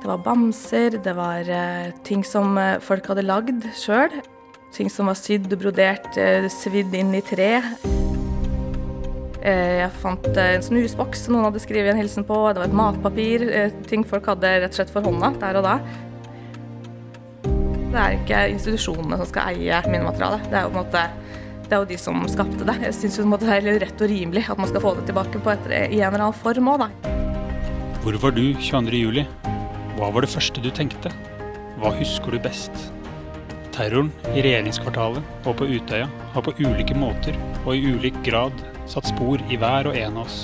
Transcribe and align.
Det 0.00 0.08
var 0.08 0.22
bamser, 0.24 0.94
det 1.04 1.12
var 1.12 1.44
uh, 1.44 1.90
ting 2.04 2.22
som 2.24 2.56
uh, 2.56 2.78
folk 2.80 3.04
hadde 3.10 3.26
lagd 3.26 3.66
sjøl. 3.76 4.14
Ting 4.72 4.88
som 4.88 5.10
var 5.10 5.18
sydd 5.18 5.50
og 5.52 5.60
brodert, 5.60 6.08
uh, 6.16 6.46
svidd 6.48 6.94
inn 6.96 7.12
i 7.16 7.20
tre. 7.24 7.50
Jeg 9.40 9.88
fant 10.02 10.26
en 10.36 10.60
snusboks 10.60 11.22
som 11.24 11.32
noen 11.32 11.46
hadde 11.46 11.62
skrevet 11.64 11.94
en 11.94 12.00
hilsen 12.00 12.26
på. 12.28 12.36
Det 12.52 12.60
var 12.60 12.68
et 12.68 12.76
matpapir. 12.76 13.44
Ting 13.88 14.02
folk 14.04 14.26
hadde 14.28 14.50
rett 14.66 14.74
og 14.74 14.76
slett 14.76 14.92
for 14.92 15.06
hånda 15.06 15.30
der 15.40 15.56
og 15.56 15.64
da. 15.64 15.78
Det 17.46 18.02
er 18.02 18.18
ikke 18.18 18.42
institusjonene 18.52 19.16
som 19.16 19.30
skal 19.30 19.54
eie 19.54 19.80
minnematerialet. 19.88 20.44
Det 20.52 20.60
er 20.60 20.68
jo 20.68 20.74
måte 20.76 21.06
det 21.70 21.78
er 21.78 21.84
jo 21.84 21.88
de 21.92 22.00
som 22.02 22.20
skapte 22.28 22.66
det. 22.66 22.76
Jeg 22.82 22.96
syns 22.98 23.20
det 23.22 23.52
er 23.54 23.68
rett 23.84 24.00
og 24.02 24.12
rimelig 24.12 24.44
at 24.50 24.60
man 24.60 24.68
skal 24.68 24.84
få 24.84 24.96
det 24.98 25.06
tilbake 25.08 25.40
et, 25.54 25.70
i 25.94 26.02
en 26.02 26.10
eller 26.10 26.26
annen 26.26 26.40
form 26.42 26.72
òg, 26.74 26.84
da. 26.84 27.16
Hvor 28.02 28.20
var 28.26 28.36
du 28.36 28.44
22.07? 28.58 29.59
Hva 30.00 30.08
var 30.08 30.24
det 30.24 30.30
første 30.32 30.62
du 30.64 30.70
tenkte? 30.72 31.10
Hva 31.76 31.90
husker 31.92 32.32
du 32.32 32.38
best? 32.40 32.72
Terroren 33.74 34.08
i 34.32 34.40
regjeringskvartalet 34.40 35.44
og 35.44 35.58
på 35.58 35.66
Utøya 35.68 36.06
har 36.32 36.44
på 36.46 36.54
ulike 36.56 36.96
måter 36.96 37.36
og 37.66 37.74
i 37.74 37.92
ulik 37.92 38.16
grad 38.24 38.62
satt 38.88 39.10
spor 39.10 39.44
i 39.52 39.58
hver 39.60 39.90
og 39.90 39.98
en 40.00 40.16
av 40.16 40.24
oss. 40.24 40.38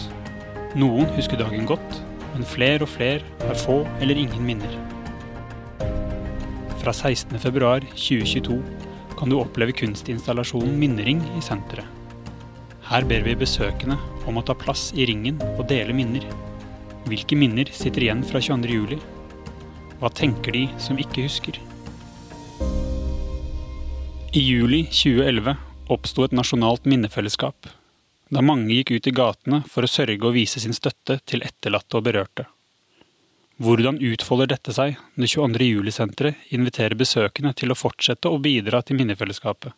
Noen 0.76 1.08
husker 1.16 1.40
dagen 1.40 1.64
godt, 1.72 2.02
men 2.34 2.44
flere 2.44 2.84
og 2.84 2.92
flere 2.98 3.24
har 3.46 3.56
få 3.62 3.78
eller 3.96 4.20
ingen 4.26 4.44
minner. 4.44 4.76
Fra 6.84 6.92
16.2.2022 6.92 8.60
kan 9.16 9.32
du 9.32 9.40
oppleve 9.40 9.72
kunstinstallasjonen 9.80 10.76
Minnering 10.76 11.24
i 11.32 11.40
senteret. 11.40 11.88
Her 12.92 13.08
ber 13.08 13.24
vi 13.24 13.40
besøkende 13.40 13.96
om 14.28 14.36
å 14.36 14.44
ta 14.44 14.52
plass 14.52 14.90
i 14.92 15.08
ringen 15.08 15.40
og 15.56 15.64
dele 15.72 15.96
minner. 15.96 16.28
Hvilke 17.08 17.40
minner 17.40 17.72
sitter 17.72 18.04
igjen 18.04 18.26
fra 18.28 18.44
22.07? 18.52 19.15
Hva 19.96 20.10
tenker 20.12 20.52
de 20.52 20.66
som 20.82 20.98
ikke 21.00 21.24
husker? 21.24 21.56
I 24.36 24.42
juli 24.42 24.82
2011 24.92 25.54
oppsto 25.88 26.26
et 26.26 26.34
nasjonalt 26.36 26.84
minnefellesskap, 26.84 27.70
da 28.28 28.42
mange 28.44 28.74
gikk 28.74 28.92
ut 28.98 29.08
i 29.08 29.14
gatene 29.16 29.62
for 29.70 29.86
å 29.86 29.88
sørge 29.88 30.20
og 30.26 30.34
vise 30.36 30.60
sin 30.60 30.76
støtte 30.76 31.16
til 31.24 31.46
etterlatte 31.46 31.96
og 31.96 32.04
berørte. 32.10 32.44
Hvordan 33.56 34.02
utfolder 34.04 34.50
dette 34.52 34.74
seg 34.76 34.98
når 35.16 35.32
22. 35.32 35.70
juli-senteret 35.70 36.52
inviterer 36.52 36.98
besøkende 37.00 37.54
til 37.56 37.72
å 37.72 37.78
fortsette 37.78 38.28
å 38.28 38.42
bidra 38.42 38.82
til 38.84 39.00
minnefellesskapet? 39.00 39.72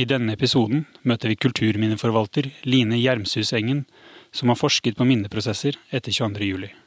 I 0.00 0.08
denne 0.08 0.32
episoden 0.36 0.86
møter 1.04 1.32
vi 1.32 1.36
kulturminneforvalter 1.40 2.48
Line 2.64 2.96
Gjermsusengen, 3.02 3.84
som 4.32 4.48
har 4.48 4.60
forsket 4.60 4.96
på 4.96 5.04
minneprosesser 5.08 5.76
etter 5.92 6.12
22.07. 6.12 6.85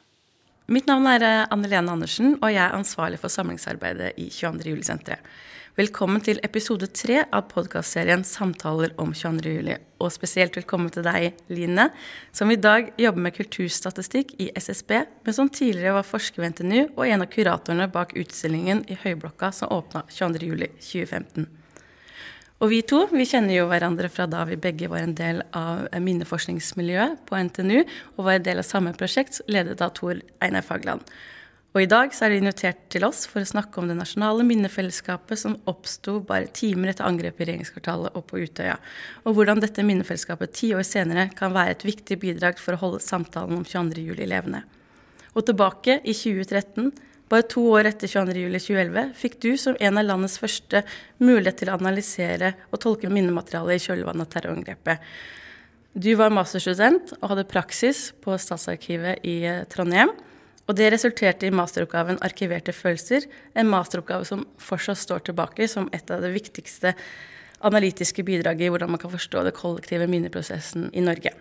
Mitt 0.70 0.86
navn 0.86 1.08
er 1.10 1.24
eh, 1.26 1.48
Anne 1.50 1.66
Lene 1.66 1.90
Andersen, 1.90 2.36
og 2.38 2.52
jeg 2.52 2.62
er 2.62 2.76
ansvarlig 2.76 3.18
for 3.18 3.32
samlingsarbeidet 3.32 4.12
i 4.22 4.28
22. 4.30 4.68
juli-senteret. 4.70 5.32
Velkommen 5.74 6.22
til 6.22 6.38
episode 6.46 6.86
tre 6.94 7.24
av 7.24 7.48
podkastserien 7.50 8.22
Samtaler 8.26 8.92
om 9.00 9.10
22. 9.10 9.54
juli. 9.56 9.74
Og 9.98 10.12
spesielt 10.14 10.54
velkommen 10.54 10.92
til 10.94 11.02
deg, 11.06 11.40
Line, 11.50 11.88
som 12.30 12.54
i 12.54 12.58
dag 12.58 12.92
jobber 13.02 13.26
med 13.26 13.34
kulturstatistikk 13.34 14.36
i 14.38 14.50
SSB, 14.54 14.94
men 15.26 15.34
som 15.34 15.50
tidligere 15.50 15.96
var 15.98 16.06
forsker 16.06 16.44
ved 16.44 16.54
NTNU 16.54 16.80
og 16.84 17.06
en 17.08 17.26
av 17.26 17.30
kuratorene 17.34 17.90
bak 17.90 18.14
utstillingen 18.22 18.84
i 18.86 18.98
Høyblokka 19.02 19.50
som 19.56 19.74
åpna 19.74 20.04
22.07.2015. 20.06 21.50
Og 22.60 22.68
vi 22.68 22.82
to 22.84 23.06
vi 23.08 23.24
kjenner 23.24 23.56
jo 23.56 23.68
hverandre 23.70 24.10
fra 24.12 24.26
da 24.28 24.42
vi 24.44 24.58
begge 24.60 24.90
var 24.92 25.00
en 25.00 25.16
del 25.16 25.40
av 25.56 25.86
minneforskningsmiljøet 25.96 27.22
på 27.28 27.38
NTNU 27.48 27.78
og 27.80 28.24
var 28.26 28.36
en 28.36 28.44
del 28.44 28.60
av 28.60 28.68
samme 28.68 28.92
prosjekt 28.92 29.40
ledet 29.48 29.80
av 29.80 29.94
Tor 29.96 30.20
Einar 30.44 30.66
Fagland. 30.66 31.06
Og 31.70 31.84
i 31.84 31.88
dag 31.88 32.12
så 32.12 32.26
er 32.26 32.34
de 32.34 32.40
invitert 32.42 32.82
til 32.92 33.06
oss 33.06 33.22
for 33.30 33.40
å 33.40 33.48
snakke 33.48 33.78
om 33.80 33.86
det 33.88 33.94
nasjonale 33.96 34.44
minnefellesskapet 34.44 35.38
som 35.38 35.56
oppsto 35.70 36.18
bare 36.26 36.50
timer 36.52 36.90
etter 36.90 37.06
angrepet 37.06 37.44
i 37.44 37.48
regjeringskvartalet 37.52 38.18
og 38.18 38.26
på 38.26 38.42
Utøya, 38.42 38.74
og 39.22 39.36
hvordan 39.38 39.62
dette 39.62 39.84
minnefellesskapet 39.86 40.52
ti 40.58 40.72
år 40.74 40.84
senere 40.84 41.28
kan 41.38 41.54
være 41.54 41.76
et 41.76 41.86
viktig 41.86 42.18
bidrag 42.20 42.58
for 42.60 42.74
å 42.74 42.82
holde 42.82 43.04
samtalen 43.04 43.60
om 43.60 43.64
22. 43.64 44.02
juli 44.02 44.26
levende. 44.28 44.64
Og 45.32 45.46
tilbake 45.46 46.00
i 46.02 46.12
2013 46.12 46.90
bare 47.30 47.46
to 47.46 47.62
år 47.70 47.86
etter 47.92 48.10
22.07.2011 48.10 49.12
fikk 49.18 49.36
du 49.42 49.52
som 49.60 49.76
en 49.78 50.00
av 50.00 50.06
landets 50.06 50.40
første 50.42 50.82
mulighet 51.22 51.60
til 51.62 51.70
å 51.70 51.76
analysere 51.78 52.54
og 52.70 52.82
tolke 52.82 53.10
minnematerialet 53.12 53.78
i 53.78 53.84
kjølvannet 53.84 54.26
av 54.26 54.32
terrorangrepet. 54.34 55.04
Du 55.94 56.10
var 56.18 56.34
masterstudent 56.34 57.14
og 57.20 57.32
hadde 57.32 57.48
praksis 57.50 58.10
på 58.22 58.36
Statsarkivet 58.38 59.24
i 59.26 59.40
eh, 59.46 59.64
Trondheim. 59.70 60.12
Og 60.70 60.76
det 60.78 60.92
resulterte 60.94 61.48
i 61.48 61.54
masteroppgaven 61.54 62.20
'Arkiverte 62.22 62.70
følelser', 62.70 63.26
en 63.58 63.66
masteroppgave 63.66 64.24
som 64.24 64.46
fortsatt 64.58 64.98
står 64.98 65.24
tilbake 65.26 65.66
som 65.66 65.88
et 65.92 66.10
av 66.10 66.22
de 66.22 66.30
viktigste 66.30 66.94
analytiske 67.66 68.22
bidraget 68.22 68.68
i 68.68 68.70
hvordan 68.70 68.90
man 68.94 69.02
kan 69.02 69.10
forstå 69.10 69.42
det 69.44 69.56
kollektive 69.58 70.06
minneprosessen 70.06 70.90
i 70.94 71.02
Norge. 71.02 71.34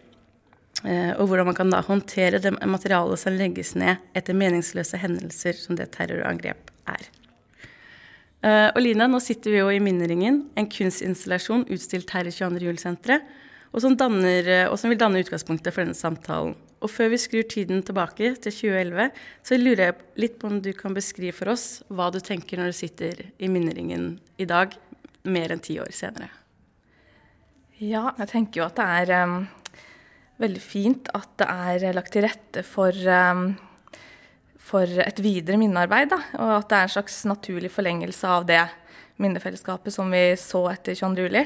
Eh, 0.87 1.11
og 1.19 1.27
hvordan 1.27 1.49
man 1.49 1.57
kan 1.57 1.71
da 1.73 1.81
håndtere 1.83 2.39
det 2.39 2.53
materialet 2.55 3.19
som 3.19 3.35
legges 3.35 3.73
ned 3.79 3.99
etter 4.15 4.37
meningsløse 4.37 4.99
hendelser 5.01 5.57
som 5.59 5.75
det 5.79 5.89
terrorangrep 5.95 6.71
er. 6.87 7.09
Uh, 8.39 8.71
og 8.71 8.79
Lina, 8.79 9.03
nå 9.11 9.19
sitter 9.19 9.51
vi 9.51 9.59
jo 9.59 9.67
i 9.67 9.81
Minneringen, 9.83 10.45
en 10.55 10.67
kunstinstallasjon 10.71 11.65
utstilt 11.75 12.13
her 12.15 12.23
i 12.23 12.31
22. 12.31 12.61
juli-senteret, 12.63 13.25
og, 13.75 13.83
og, 13.83 14.77
som 14.79 14.89
vil 14.89 15.01
danne 15.01 15.19
utgangspunktet 15.19 15.75
for 15.75 15.83
denne 15.83 15.97
samtalen. 15.97 16.55
Og 16.79 16.87
før 16.87 17.11
vi 17.11 17.19
skrur 17.19 17.43
tiden 17.51 17.83
tilbake 17.83 18.31
til 18.39 18.55
2011, 18.55 19.09
så 19.43 19.59
lurer 19.59 19.83
jeg 19.83 19.97
litt 20.23 20.39
på 20.39 20.47
om 20.47 20.61
du 20.63 20.71
kan 20.77 20.95
beskrive 20.95 21.35
for 21.35 21.51
oss 21.51 21.67
hva 21.91 22.07
du 22.15 22.21
tenker 22.23 22.57
når 22.57 22.71
du 22.71 22.79
sitter 22.79 23.25
i 23.37 23.51
Minneringen 23.51 24.13
i 24.39 24.47
dag, 24.47 24.71
mer 25.27 25.51
enn 25.51 25.61
ti 25.61 25.75
år 25.83 25.91
senere. 25.93 26.31
Ja, 27.83 28.13
jeg 28.15 28.31
tenker 28.31 28.61
jo 28.61 28.69
at 28.69 28.79
det 28.79 28.87
er 29.03 29.13
veldig 30.39 30.61
fint 30.63 31.09
at 31.15 31.31
det 31.39 31.47
er 31.49 31.95
lagt 31.97 32.13
til 32.15 32.25
rette 32.25 32.63
for, 32.67 32.95
um, 33.11 33.51
for 34.55 35.01
et 35.03 35.23
videre 35.23 35.59
minnearbeid. 35.59 36.11
Da, 36.13 36.19
og 36.39 36.53
at 36.61 36.69
det 36.71 36.77
er 36.77 36.87
en 36.87 36.93
slags 36.97 37.23
naturlig 37.29 37.71
forlengelse 37.73 38.29
av 38.29 38.47
det 38.49 38.61
minnefellesskapet 39.19 39.93
som 39.93 40.11
vi 40.11 40.23
så 40.39 40.63
etter 40.71 40.95
22. 40.95 41.27
juli. 41.27 41.43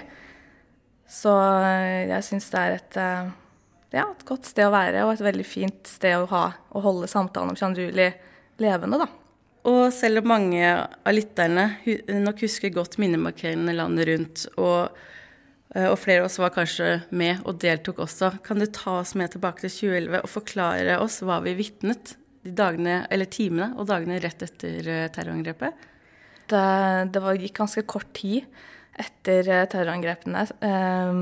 Så 1.10 1.34
eh, 1.66 2.10
jeg 2.10 2.26
syns 2.26 2.50
det 2.54 2.62
er 2.62 2.76
et, 2.78 3.00
eh, 3.02 3.32
ja, 3.98 4.06
et, 4.06 4.26
godt 4.28 4.50
sted 4.50 4.68
å 4.68 4.74
være, 4.74 5.04
og 5.06 5.16
et 5.16 5.26
veldig 5.26 5.46
fint 5.46 5.90
sted 5.90 6.16
å 6.18 6.30
ha 6.32 6.46
å 6.74 6.84
holde 6.84 7.10
samtalen 7.12 7.54
om 7.54 7.60
22. 7.60 7.90
juli 7.90 8.08
levende, 8.64 9.02
da. 9.02 9.10
Og 9.70 9.84
selv 9.96 10.20
om 10.20 10.28
mange 10.34 10.64
av 10.68 11.14
lytterne 11.16 11.70
nok 12.20 12.42
husker 12.44 12.74
godt 12.76 12.98
minnemarkeringene 13.00 13.76
landet 13.78 14.10
rundt, 14.10 14.46
og 14.60 14.92
og 15.74 15.96
flere 15.98 16.22
av 16.22 16.28
oss 16.28 16.38
var 16.38 16.52
kanskje 16.54 16.88
med 17.10 17.42
og 17.50 17.58
deltok 17.62 18.04
også. 18.04 18.30
Kan 18.46 18.62
du 18.62 18.68
ta 18.70 19.00
oss 19.00 19.16
med 19.18 19.32
tilbake 19.34 19.64
til 19.64 19.72
2011 19.74 20.20
og 20.22 20.30
forklare 20.30 21.00
oss 21.02 21.22
hva 21.26 21.40
vi 21.42 21.56
vitnet 21.58 22.14
de 22.44 22.52
dagene, 22.56 23.08
eller 23.14 23.30
timene 23.32 23.72
og 23.80 23.88
dagene 23.90 24.20
rett 24.22 24.44
etter 24.46 24.90
eh, 24.92 25.10
terrorangrepet? 25.14 25.90
Det, 26.52 26.64
det 27.16 27.22
var, 27.24 27.40
gikk 27.40 27.62
ganske 27.62 27.86
kort 27.88 28.12
tid 28.18 28.44
etter 29.00 29.48
eh, 29.48 29.68
terrorangrepene. 29.72 30.44
Eh, 30.68 31.14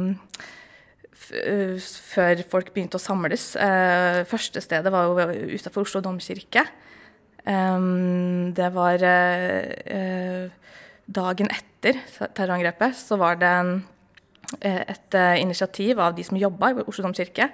før 1.22 2.44
folk 2.50 2.74
begynte 2.74 2.98
å 2.98 3.04
samles. 3.04 3.54
Eh, 3.56 4.24
første 4.28 4.64
stedet 4.66 4.92
var 4.92 5.08
jo 5.08 5.30
utenfor 5.54 5.86
Oslo 5.86 6.02
domkirke. 6.04 6.66
Eh, 7.46 7.80
det 8.58 8.70
var 8.76 9.08
dagen 11.22 11.50
etter 11.54 12.04
terrorangrepet, 12.34 12.98
så 12.98 13.16
var 13.22 13.40
det 13.40 13.56
en 13.62 13.74
Eh, 13.78 13.91
et 14.60 15.18
eh, 15.18 15.38
initiativ 15.42 16.02
av 16.02 16.16
de 16.18 16.26
som 16.28 16.40
jobba 16.40 16.74
i 16.74 16.84
Oslo 16.84 17.06
domkirke. 17.06 17.50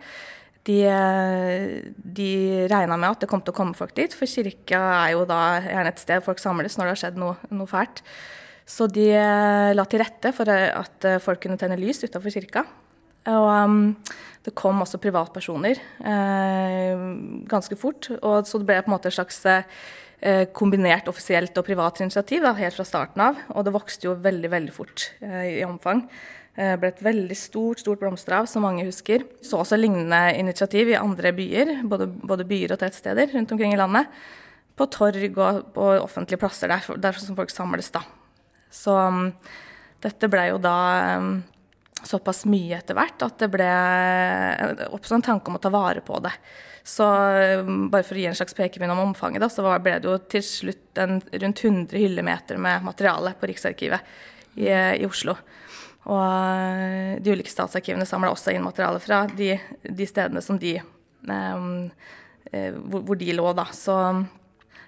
De, 0.67 0.79
eh, 0.89 1.91
de 1.95 2.31
regna 2.71 2.97
med 2.97 3.09
at 3.09 3.23
det 3.23 3.29
kom 3.31 3.43
til 3.43 3.53
å 3.53 3.59
komme 3.59 3.77
folk 3.77 3.93
dit, 3.95 4.13
for 4.13 4.29
kirka 4.29 4.81
er 5.03 5.13
jo 5.15 5.27
da 5.29 5.59
gjerne 5.63 5.93
et 5.93 6.01
sted 6.03 6.25
folk 6.25 6.41
samles 6.43 6.79
når 6.79 6.89
det 6.89 6.95
har 6.95 7.03
skjedd 7.03 7.21
noe, 7.21 7.37
noe 7.53 7.69
fælt. 7.69 8.03
Så 8.67 8.89
de 8.91 9.13
la 9.15 9.85
til 9.87 10.01
rette 10.01 10.33
for 10.35 10.49
at 10.51 11.05
folk 11.23 11.39
kunne 11.39 11.55
tenne 11.55 11.77
lys 11.79 12.01
utafor 12.03 12.33
kirka. 12.35 12.65
Og 13.31 13.95
det 14.47 14.55
kom 14.55 14.79
også 14.79 14.99
privatpersoner 15.03 15.79
eh, 16.07 17.01
ganske 17.51 17.77
fort. 17.79 18.07
Og 18.21 18.47
så 18.47 18.61
det 18.61 18.69
ble 18.69 18.79
på 18.79 18.91
en 18.91 18.95
måte 18.95 19.11
et 19.11 19.17
slags 19.17 19.41
eh, 19.47 20.45
kombinert 20.55 21.09
offisielt 21.11 21.57
og 21.59 21.67
privat 21.67 21.99
initiativ 22.05 22.45
da, 22.45 22.53
helt 22.55 22.77
fra 22.77 22.87
starten 22.87 23.25
av. 23.25 23.41
Og 23.55 23.67
det 23.67 23.75
vokste 23.75 24.07
jo 24.07 24.15
veldig, 24.23 24.51
veldig 24.55 24.75
fort 24.75 25.09
eh, 25.19 25.57
i 25.57 25.65
omfang. 25.67 26.05
Eh, 26.57 26.73
ble 26.81 26.89
et 26.89 27.03
veldig 27.05 27.35
stort 27.37 27.83
stort 27.83 28.01
blomsterhav 28.01 28.47
som 28.49 28.63
mange 28.65 28.87
husker. 28.87 29.27
Så 29.45 29.59
også 29.61 29.77
lignende 29.77 30.33
initiativ 30.39 30.89
i 30.89 30.97
andre 30.97 31.29
byer, 31.37 31.73
både, 31.85 32.07
både 32.09 32.47
byer 32.49 32.73
og 32.73 32.81
tettsteder 32.81 33.29
rundt 33.35 33.53
omkring 33.53 33.75
i 33.75 33.77
landet. 33.77 34.09
På 34.77 34.87
torg 34.89 35.37
og 35.37 35.67
på 35.75 35.89
offentlige 36.01 36.41
plasser 36.41 36.73
der, 36.73 36.87
der 36.97 37.19
som 37.21 37.37
folk 37.37 37.53
samles. 37.53 37.91
da. 37.93 38.01
Så 38.73 38.93
um, 38.93 39.29
dette 40.01 40.29
ble 40.33 40.47
jo 40.49 40.57
da 40.61 40.77
um, 41.21 41.35
såpass 42.05 42.43
mye 42.49 42.79
etter 42.79 42.97
hvert 42.97 43.21
at 43.25 43.37
det 43.41 43.49
ble 43.53 43.69
oppstod 44.89 45.19
en 45.19 45.27
tanke 45.29 45.49
om 45.49 45.59
å 45.59 45.61
ta 45.61 45.71
vare 45.73 46.01
på 46.05 46.17
det. 46.25 46.33
Så 46.87 47.05
bare 47.91 48.05
for 48.05 48.15
å 48.15 48.21
gi 48.21 48.29
en 48.29 48.37
slags 48.37 48.57
pekepinn 48.57 48.93
om 48.93 49.03
omfanget, 49.03 49.43
da, 49.43 49.49
så 49.51 49.65
ble 49.77 49.97
det 49.99 50.09
jo 50.09 50.17
til 50.31 50.45
slutt 50.45 51.01
en, 51.03 51.19
rundt 51.21 51.63
100 51.65 52.01
hyllemeter 52.01 52.61
med 52.61 52.85
materiale 52.85 53.35
på 53.37 53.49
Riksarkivet 53.51 54.13
i, 54.55 54.71
i 54.71 55.05
Oslo. 55.05 55.35
Og 56.07 57.19
de 57.23 57.33
ulike 57.35 57.51
statsarkivene 57.51 58.07
samla 58.07 58.31
også 58.31 58.53
inn 58.55 58.63
materiale 58.63 59.01
fra 59.03 59.25
de, 59.27 59.57
de 59.83 60.07
stedene 60.07 60.43
som 60.43 60.59
de 60.61 60.77
um, 61.27 61.89
hvor, 62.47 63.01
hvor, 63.01 63.17
de 63.19 63.33
lå, 63.35 63.47
da. 63.57 63.65
Så 63.75 63.95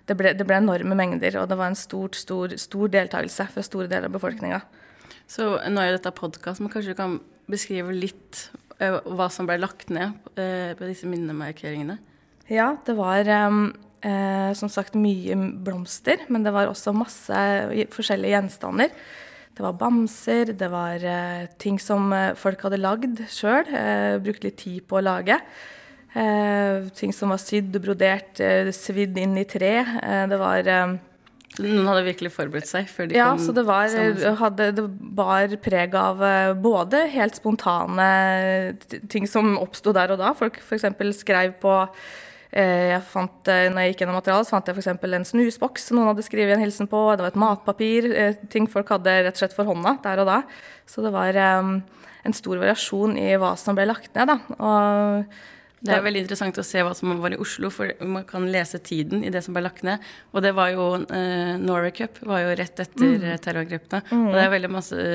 det 0.07 0.15
ble, 0.15 0.31
det 0.37 0.47
ble, 0.47 0.61
enorme 0.63 0.95
mengder, 0.95 1.41
og 1.41 1.49
det 1.51 1.57
var 1.59 1.73
en 1.73 1.79
stor, 1.79 2.15
stor, 2.15 2.55
stor 2.61 2.93
deltakelse 2.93 3.49
fra 3.51 3.65
store 3.65 3.89
deler 3.91 4.07
av 4.07 4.15
befolkninga. 4.15 4.61
Så 5.29 5.51
nå 5.67 5.83
er 5.83 5.97
dette 5.97 6.15
podkast, 6.15 6.63
men 6.63 6.71
kanskje 6.71 6.95
du 6.95 6.99
kan 7.01 7.19
beskrive 7.51 7.93
litt 7.93 8.45
uh, 8.79 9.01
hva 9.03 9.27
som 9.33 9.49
ble 9.49 9.59
lagt 9.59 9.91
ned 9.91 10.15
på 10.39 10.87
disse 10.87 11.09
minnemarkeringene? 11.09 11.99
Ja, 12.49 12.71
det 12.87 12.95
var 12.97 13.27
uh, 13.27 14.51
som 14.55 14.71
sagt 14.71 14.95
mye 14.95 15.35
blomster, 15.67 16.23
men 16.31 16.47
det 16.47 16.55
var 16.55 16.71
også 16.71 16.95
masse 16.95 17.43
forskjellige 17.91 18.37
gjenstander. 18.37 18.95
Det 19.59 19.65
var 19.65 19.75
bamser, 19.75 20.53
det 20.55 20.69
var 20.71 21.03
ting 21.59 21.75
som 21.83 22.13
folk 22.39 22.61
hadde 22.63 22.79
lagd 22.79 23.19
sjøl, 23.27 23.67
brukt 24.23 24.45
litt 24.47 24.55
tid 24.61 24.85
på 24.87 25.01
å 25.01 25.03
lage. 25.03 25.35
Eh, 26.17 26.87
ting 26.97 27.11
som 27.13 27.29
var 27.29 27.37
sydd 27.41 27.75
og 27.77 27.83
brodert, 27.83 28.39
eh, 28.41 28.71
svidd 28.73 29.17
inn 29.21 29.37
i 29.37 29.45
tre. 29.45 29.75
Eh, 29.85 30.25
det 30.29 30.39
var 30.41 30.65
eh, 30.65 30.95
Noen 31.59 31.89
hadde 31.89 32.05
virkelig 32.05 32.31
forberedt 32.31 32.69
seg 32.69 32.87
før 32.89 33.09
de 33.09 33.17
ja, 33.17 33.29
kom? 33.29 33.41
Ja, 33.41 33.45
så 33.45 33.53
det 33.53 33.65
var, 33.67 33.93
eh, 33.93 34.39
hadde, 34.39 34.71
det 34.77 34.85
bar 35.19 35.53
preg 35.61 35.93
av 35.97 36.23
eh, 36.23 36.53
både 36.53 37.03
helt 37.13 37.37
spontane 37.37 38.09
ting 39.11 39.27
som 39.29 39.57
oppsto 39.61 39.93
der 39.93 40.15
og 40.15 40.21
da. 40.21 40.33
Folk 40.37 40.57
f.eks. 40.63 40.87
skrev 41.19 41.57
på 41.61 41.75
jeg 42.49 43.01
fant, 43.05 43.45
når 43.45 43.83
jeg 43.83 43.91
gikk 43.91 43.99
gjennom 44.01 44.15
materialet, 44.17 44.47
så 44.47 44.55
fant 44.55 44.69
jeg 44.71 44.79
f.eks. 44.79 44.87
en 44.89 45.27
snusboks 45.27 45.83
som 45.85 45.99
noen 45.99 46.09
hadde 46.09 46.25
skrevet 46.25 46.55
en 46.55 46.63
hilsen 46.63 46.89
på. 46.89 47.03
Det 47.13 47.21
var 47.21 47.33
et 47.33 47.43
matpapir. 47.43 48.07
Ting 48.49 48.65
folk 48.71 48.89
hadde 48.95 49.13
rett 49.27 49.37
og 49.37 49.43
slett 49.43 49.53
for 49.53 49.69
hånda 49.69 49.99
der 50.01 50.23
og 50.23 50.31
da. 50.31 50.39
Så 50.89 51.05
det 51.05 51.11
var 51.13 51.37
en 51.37 52.35
stor 52.35 52.57
variasjon 52.57 53.13
i 53.21 53.29
hva 53.37 53.53
som 53.59 53.77
ble 53.77 53.85
lagt 53.85 54.17
ned. 54.17 54.33
da. 54.33 54.39
Og 54.57 55.29
det 55.79 55.93
er 55.95 56.01
veldig 56.03 56.23
interessant 56.25 56.57
å 56.59 56.65
se 56.65 56.81
hva 56.83 56.91
som 56.97 57.13
var 57.21 57.35
i 57.35 57.39
Oslo, 57.39 57.69
for 57.71 57.93
man 58.03 58.25
kan 58.27 58.47
lese 58.51 58.81
tiden 58.83 59.21
i 59.23 59.31
det 59.31 59.41
som 59.45 59.55
ble 59.55 59.63
lagt 59.63 59.85
ned. 59.87 60.03
Og 60.33 60.43
det 60.43 60.51
var 60.57 60.73
jo 60.73 60.87
Norway 61.05 61.93
Cup 61.95 62.19
var 62.27 62.43
jo 62.43 62.55
rett 62.59 62.81
etter 62.83 63.13
mm. 63.13 63.27
terrorangrepene. 63.45 64.01
Mm. 64.09 64.25
Og 64.25 64.35
det 64.35 64.41
er 64.43 64.55
veldig 64.55 64.71
masse 64.73 65.05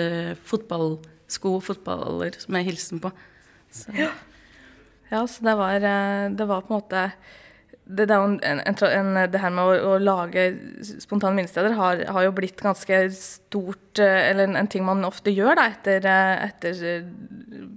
fotballsko 0.49 1.57
fotballer 1.67 2.39
er 2.39 2.65
hilsen 2.71 3.03
på. 3.05 3.13
Så. 3.75 3.91
Ja. 3.99 4.13
Ja, 5.11 5.27
så 5.27 5.45
det 5.45 5.57
var, 5.61 5.75
eh, 5.75 6.29
det 6.35 6.47
var 6.49 6.65
på 6.65 6.75
en 6.75 6.81
måte 6.81 7.09
det, 7.85 8.07
det, 8.09 8.15
en, 8.15 8.61
en, 8.65 9.15
det, 9.29 9.41
her 9.43 9.51
med 9.53 9.65
å, 9.65 9.73
å 9.93 9.97
lage 10.01 10.47
spontane 11.03 11.37
minnesteder 11.37 11.75
har, 11.77 12.01
har, 12.09 12.25
jo 12.25 12.33
blitt 12.33 12.63
ganske 12.65 13.01
stort 13.13 14.01
eh, 14.01 14.31
Eller 14.31 14.49
en, 14.49 14.71
ting 14.73 14.87
man 14.87 15.05
ofte 15.05 15.35
gjør 15.35 15.59
da, 15.61 15.67
etter, 15.69 16.07
eh, 16.09 16.47
etter, 16.47 17.05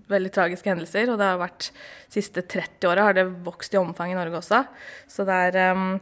veldig 0.08 0.32
tragiske 0.32 0.72
hendelser. 0.72 1.12
Og 1.12 1.20
det 1.20 1.28
har 1.28 1.42
vært 1.42 1.72
siste 2.14 2.46
30 2.48 2.88
åra 2.88 3.10
har 3.10 3.18
det 3.18 3.28
vokst 3.44 3.76
i 3.76 3.82
omfang 3.82 4.14
i 4.14 4.18
Norge 4.18 4.40
også. 4.40 4.64
Så 5.12 5.28
det 5.28 5.42
er 5.50 5.76
um, 5.76 5.98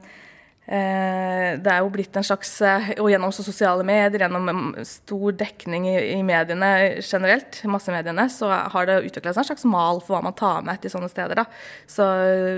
det 0.65 1.69
er 1.69 1.83
jo 1.83 1.91
blitt 1.93 2.15
en 2.17 2.25
slags 2.25 2.55
eh, 2.65 2.87
Og 2.97 3.11
gjennom 3.11 3.29
sosiale 3.35 3.85
medier, 3.85 4.23
gjennom 4.23 4.49
mm, 4.49 4.71
stor 4.89 5.35
dekning 5.37 5.85
i, 5.91 6.23
mediene 6.25 6.71
generelt, 7.05 7.59
massemediene, 7.69 8.25
så 8.33 8.49
har 8.73 8.89
det 8.89 9.03
utvikla 9.05 9.35
seg 9.35 9.43
en 9.43 9.49
slags 9.51 9.67
mal 9.69 10.01
for 10.01 10.17
hva 10.17 10.23
man 10.25 10.37
tar 10.37 10.65
med 10.65 10.81
til 10.81 10.93
sånne 10.95 11.11
steder. 11.11 11.43
Da. 11.43 11.45
Så 11.85 12.09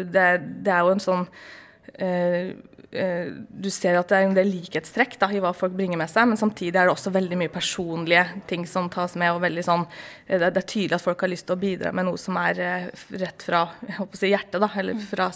det, 0.07 0.27
det 0.63 0.71
er 0.71 0.87
jo 0.87 0.95
en 0.95 1.03
sånn 1.03 1.27
eh, 1.27 1.67
Eh, 1.97 2.55
du 2.87 3.67
ser 3.73 3.97
at 3.99 4.07
det 4.07 4.15
er 4.15 4.25
en 4.29 4.35
del 4.35 4.47
likhetstrekk 4.47 5.17
da, 5.19 5.27
i 5.35 5.41
hva 5.43 5.51
folk 5.55 5.73
bringer 5.75 5.99
med 5.99 6.07
seg, 6.07 6.29
men 6.29 6.39
samtidig 6.39 6.79
er 6.79 6.87
det 6.87 6.93
også 6.93 7.11
veldig 7.11 7.39
mye 7.41 7.51
personlige 7.51 8.23
ting 8.47 8.63
som 8.69 8.87
tas 8.89 9.17
med. 9.19 9.33
og 9.33 9.41
veldig 9.43 9.63
sånn, 9.63 9.85
eh, 10.27 10.39
Det 10.39 10.57
er 10.57 10.61
tydelig 10.61 10.95
at 10.95 11.03
folk 11.03 11.19
har 11.19 11.27
lyst 11.27 11.47
til 11.47 11.57
å 11.57 11.59
bidra 11.59 11.91
med 11.91 12.05
noe 12.05 12.17
som 12.17 12.37
er 12.37 12.59
eh, 12.59 12.89
rett 13.11 13.43
fra 13.43 13.67
si, 14.13 14.31
hjertet, 14.31 14.61
da, 14.61 14.69
eller 14.75 14.95
fra 14.95 15.31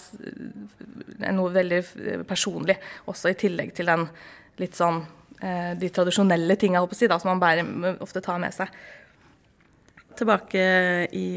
noe 1.31 1.51
veldig 1.51 2.25
personlig, 2.25 2.77
også 3.05 3.29
i 3.29 3.35
tillegg 3.35 3.75
til 3.75 3.85
den 3.85 4.07
litt 4.57 4.75
sånn 4.75 5.05
de 5.41 5.87
tradisjonelle 5.89 6.53
tinga 6.55 6.83
si, 6.93 7.07
som 7.09 7.29
man 7.31 7.39
bærer, 7.41 7.97
ofte 7.99 8.21
tar 8.21 8.37
med 8.37 8.53
seg. 8.53 8.69
Tilbake 10.19 10.63
i 11.15 11.27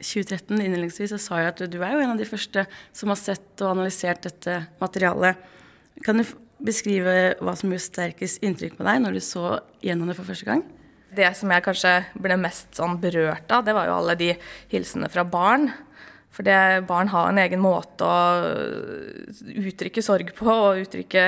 2013 0.00 0.56
innledningsvis 0.58 1.12
så 1.14 1.18
sa 1.20 1.42
jeg 1.42 1.52
at 1.52 1.64
du 1.70 1.76
er 1.82 1.94
jo 1.94 2.04
en 2.04 2.14
av 2.14 2.20
de 2.20 2.28
første 2.28 2.64
som 2.94 3.12
har 3.12 3.20
sett 3.20 3.62
og 3.62 3.74
analysert 3.74 4.24
dette 4.26 4.56
materialet. 4.80 5.38
Kan 6.06 6.18
du 6.20 6.24
beskrive 6.64 7.34
hva 7.42 7.54
som 7.58 7.72
gjorde 7.72 7.84
sterkest 7.84 8.44
inntrykk 8.44 8.78
på 8.78 8.86
deg 8.86 9.02
når 9.04 9.18
du 9.18 9.22
så 9.24 9.58
gjennom 9.84 10.10
det 10.10 10.18
for 10.18 10.28
første 10.28 10.48
gang? 10.48 10.64
Det 11.14 11.30
som 11.38 11.52
jeg 11.52 11.62
kanskje 11.62 11.94
ble 12.18 12.38
mest 12.40 12.74
sånn 12.74 12.96
berørt 13.02 13.50
av, 13.54 13.62
det 13.66 13.74
var 13.76 13.86
jo 13.86 13.98
alle 14.00 14.16
de 14.18 14.32
hilsenene 14.72 15.10
fra 15.12 15.22
barn. 15.26 15.68
For 16.34 16.42
det, 16.42 16.86
barn 16.88 17.12
har 17.12 17.28
en 17.30 17.38
egen 17.38 17.60
måte 17.62 18.06
å 18.06 18.54
uttrykke 19.54 20.02
sorg 20.02 20.32
på 20.34 20.48
og 20.50 20.80
uttrykke 20.82 21.22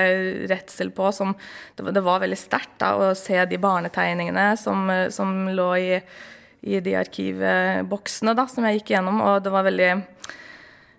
redsel 0.51 0.91
på. 0.95 1.11
Som, 1.15 1.31
det, 1.79 2.03
var 2.03 2.19
veldig 2.25 2.39
sterkt 2.39 2.83
å 2.83 3.13
se 3.15 3.39
de 3.47 3.59
barnetegningene 3.63 4.49
som, 4.59 4.83
som 5.13 5.45
lå 5.55 5.69
i, 5.79 6.01
i 6.67 6.81
de 6.83 6.97
arkivboksene 6.99 8.35
da, 8.37 8.47
som 8.51 8.67
jeg 8.67 8.81
gikk 8.81 8.95
gjennom. 8.95 9.23
Og 9.25 9.41
det 9.45 9.53
var 9.53 9.67
veldig 9.67 9.91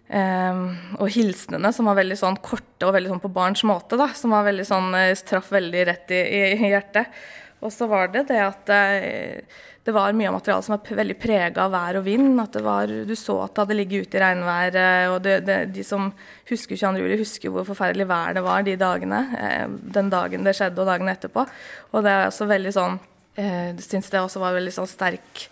Um, 0.09 0.71
og 1.05 1.11
hilsenene, 1.13 1.69
som 1.77 1.85
var 1.85 1.99
veldig 1.99 2.17
sånn 2.17 2.39
korte 2.41 2.87
og 2.89 2.95
veldig 2.97 3.11
sånn 3.11 3.21
på 3.21 3.29
barns 3.29 3.61
måte. 3.69 3.99
da, 4.01 4.07
Som 4.17 4.33
var 4.33 4.47
veldig 4.47 4.65
sånn, 4.65 4.95
eh, 4.97 5.13
traff 5.13 5.51
veldig 5.53 5.83
rett 5.85 6.15
i, 6.17 6.23
i 6.57 6.71
hjertet. 6.71 7.13
Og 7.61 7.69
så 7.75 7.85
var 7.91 8.09
det 8.15 8.23
det 8.31 8.39
at 8.41 8.71
eh, 8.73 9.45
det 9.85 9.93
var 9.93 10.13
mye 10.17 10.29
av 10.31 10.39
materialet 10.39 10.65
som 10.65 10.75
var 10.75 10.97
veldig 10.99 11.17
prega 11.21 11.65
av 11.65 11.73
vær 11.73 11.99
og 12.01 12.05
vind. 12.05 12.41
at 12.41 12.57
var, 12.65 12.87
Du 12.87 13.15
så 13.17 13.43
at 13.45 13.55
det 13.55 13.63
hadde 13.65 13.77
ligget 13.79 14.07
ute 14.07 14.17
i 14.17 14.21
regnvær. 14.21 14.81
og 15.13 15.23
det, 15.23 15.45
det, 15.45 15.59
De 15.75 15.85
som 15.85 16.11
husker 16.49 16.77
22. 16.77 17.05
juli, 17.05 17.21
husker 17.21 17.51
hvor 17.51 17.69
forferdelig 17.69 18.09
vær 18.09 18.33
det 18.33 18.45
var 18.45 18.63
de 18.63 18.77
dagene. 18.77 19.21
Eh, 19.39 19.69
den 19.69 20.09
dagen 20.09 20.45
det 20.45 20.57
skjedde, 20.57 20.81
og 20.81 20.89
dagen 20.89 21.09
etterpå. 21.09 21.47
Og 21.93 22.05
det 22.05 22.13
er 22.13 22.27
også 22.29 22.49
veldig 22.49 22.73
sånn 22.73 23.01
Jeg 23.39 23.85
syns 23.85 24.09
det 24.11 24.19
også 24.19 24.41
var 24.43 24.57
veldig 24.57 24.73
sånn 24.75 24.89
sterk 24.91 25.45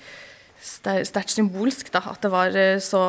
sterkt 0.67 1.31
symbolsk, 1.31 1.93
da, 1.95 2.01
at 2.11 2.25
det 2.25 2.31
var 2.33 2.57
så 2.83 3.03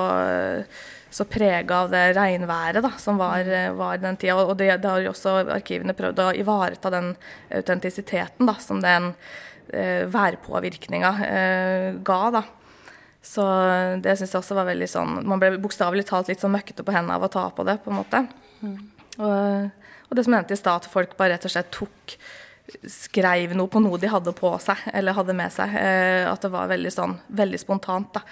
så 1.09 1.25
prega 1.25 1.81
av 1.83 1.91
det 1.91 2.03
regnværet 2.17 2.83
da, 2.83 2.91
som 2.99 3.19
var, 3.19 3.47
mm. 3.47 3.77
var 3.77 3.99
den 4.01 4.17
tida. 4.19 4.37
Og 4.43 4.55
det, 4.59 4.69
det, 4.83 4.89
har 4.89 5.03
jo 5.03 5.13
også 5.13 5.37
arkivene 5.55 5.95
prøvd 5.97 6.23
å 6.23 6.31
ivareta 6.37 6.91
den 6.93 7.13
autentisiteten 7.59 8.49
da, 8.49 8.57
som 8.61 8.81
den 8.83 9.13
eh, 9.71 10.03
værpåvirkninga 10.11 11.11
eh, 11.27 11.89
ga. 12.05 12.21
da. 12.39 12.43
Så 13.27 13.43
det 14.03 14.17
syns 14.19 14.35
jeg 14.35 14.39
også 14.39 14.55
var 14.55 14.69
veldig 14.69 14.87
sånn 14.87 15.17
Man 15.27 15.41
ble 15.41 15.57
bokstavelig 15.59 16.05
talt 16.07 16.29
litt 16.29 16.39
sånn 16.39 16.53
møkkete 16.53 16.85
på 16.85 16.93
hendene 16.95 17.17
av 17.17 17.25
å 17.25 17.31
ta 17.33 17.47
på 17.51 17.65
det, 17.67 17.79
på 17.83 17.91
en 17.91 17.99
måte. 17.99 18.23
Mm. 18.61 18.77
Og, 19.17 19.87
og, 20.07 20.13
det 20.15 20.27
som 20.27 20.35
nevnte 20.35 20.55
i 20.55 20.59
stad, 20.59 20.83
at 20.83 20.91
folk 20.91 21.17
bare 21.19 21.35
rett 21.35 21.47
og 21.47 21.55
slett 21.55 21.73
tok 21.75 22.17
skrev 22.91 23.55
noe 23.55 23.71
på 23.71 23.81
noe 23.83 23.99
de 24.01 24.09
hadde 24.11 24.33
på 24.35 24.51
seg, 24.63 24.81
eller 24.93 25.15
hadde 25.17 25.35
med 25.37 25.53
seg. 25.53 25.75
Eh, 25.79 26.25
at 26.27 26.43
det 26.43 26.51
var 26.53 26.69
veldig 26.71 26.91
sånn, 26.93 27.15
veldig 27.39 27.61
spontant. 27.61 28.11
da. 28.17 28.23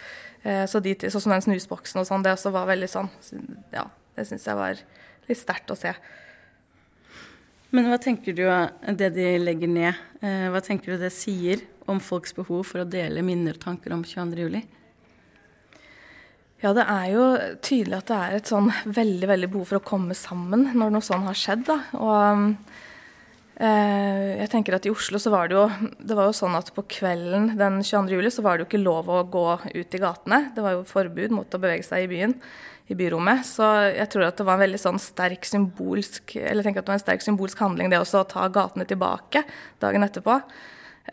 Eh, 0.44 0.66
så 0.70 0.82
de, 0.84 0.96
sånn 1.08 1.24
som 1.24 1.34
den 1.36 1.46
snusboksen 1.46 2.02
og 2.02 2.08
sånn, 2.10 2.26
det 2.26 2.36
også 2.36 2.54
var 2.54 2.68
veldig 2.70 2.92
sånn 2.92 3.10
Ja, 3.74 3.88
det 4.16 4.28
syns 4.30 4.46
jeg 4.46 4.60
var 4.60 4.82
litt 5.26 5.42
sterkt 5.42 5.72
å 5.74 5.80
se. 5.80 5.96
Men 7.76 7.90
hva 7.90 7.98
tenker 8.00 8.36
du 8.36 8.46
det 8.96 9.10
de 9.16 9.32
legger 9.42 9.72
ned? 9.72 10.04
Eh, 10.22 10.48
hva 10.54 10.62
tenker 10.64 10.94
du 10.94 11.02
det 11.02 11.12
sier 11.16 11.64
om 11.90 12.00
folks 12.00 12.36
behov 12.38 12.64
for 12.70 12.84
å 12.84 12.90
dele 12.90 13.24
minner 13.26 13.58
og 13.58 13.64
tanker 13.66 13.96
om 13.96 14.04
22.07? 14.06 14.62
Ja, 16.64 16.72
det 16.74 16.86
er 16.88 17.08
jo 17.12 17.24
tydelig 17.62 17.98
at 18.00 18.10
det 18.10 18.18
er 18.18 18.36
et 18.38 18.50
sånn 18.50 18.70
veldig 18.86 19.28
veldig 19.30 19.50
behov 19.54 19.70
for 19.70 19.82
å 19.82 19.86
komme 19.86 20.16
sammen 20.18 20.70
når 20.74 20.94
noe 20.94 21.06
sånn 21.06 21.28
har 21.28 21.38
skjedd. 21.38 21.66
da, 21.68 21.82
og 22.00 22.56
jeg 23.56 24.50
tenker 24.52 24.76
at 24.76 24.86
I 24.88 24.92
Oslo 24.92 25.20
så 25.22 25.32
var 25.32 25.48
det 25.48 25.56
jo 25.56 25.64
det 25.96 26.16
var 26.18 26.28
jo 26.28 26.36
sånn 26.36 26.58
at 26.58 26.74
på 26.76 26.84
kvelden 26.98 27.54
den 27.56 27.80
22. 27.80 28.18
juli 28.18 28.32
så 28.34 28.44
var 28.44 28.58
det 28.58 28.66
jo 28.66 28.70
ikke 28.70 28.84
lov 28.84 29.08
å 29.08 29.24
gå 29.32 29.46
ut 29.72 29.96
i 29.96 30.02
gatene. 30.02 30.42
Det 30.56 30.64
var 30.66 30.76
jo 30.76 30.88
forbud 30.90 31.32
mot 31.32 31.56
å 31.56 31.62
bevege 31.62 31.86
seg 31.88 32.04
i 32.04 32.10
byen, 32.12 32.36
i 32.92 32.98
byrommet. 33.00 33.48
Så 33.48 33.64
jeg 33.96 34.10
tror 34.12 34.28
at 34.28 34.38
det 34.42 34.48
var 34.48 34.60
en 34.60 34.66
veldig 34.66 34.82
sånn 34.82 35.00
sterk 35.00 35.48
symbolsk 35.48 36.36
eller 36.42 36.60
jeg 36.60 36.68
tenker 36.68 36.84
at 36.84 36.90
det 36.90 36.96
var 36.96 37.00
en 37.00 37.06
sterk 37.06 37.24
symbolsk 37.24 37.64
handling 37.64 37.94
det 37.94 38.02
også 38.04 38.26
å 38.26 38.30
ta 38.36 38.48
gatene 38.52 38.88
tilbake 38.90 39.46
dagen 39.84 40.04
etterpå 40.04 40.42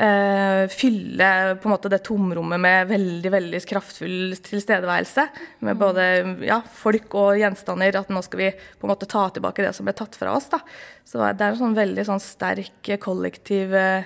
uh, 0.01 0.69
fylle 0.73 1.31
på 1.61 1.69
en 1.69 1.75
måte 1.75 1.91
det 1.93 2.03
tomrommet 2.07 2.61
med 2.63 2.91
veldig 2.91 3.33
veldig 3.35 3.63
kraftfull 3.69 4.37
tilstedeværelse. 4.45 5.27
Med 5.67 5.81
både 5.81 6.07
ja, 6.47 6.61
folk 6.65 7.17
og 7.19 7.41
gjenstander. 7.41 8.01
At 8.01 8.13
nå 8.13 8.23
skal 8.25 8.45
vi 8.45 8.53
på 8.53 8.89
en 8.89 8.95
måte 8.95 9.11
ta 9.11 9.27
tilbake 9.35 9.67
det 9.67 9.75
som 9.77 9.89
ble 9.89 9.97
tatt 9.99 10.17
fra 10.19 10.37
oss. 10.37 10.49
Da. 10.53 10.63
Så 11.05 11.21
det 11.21 11.45
er 11.45 11.53
en 11.53 11.61
sånn 11.61 11.77
veldig 11.79 12.07
sånn 12.09 12.23
sterk 12.23 12.95
kollektiv 13.03 13.77
uh, 13.77 14.01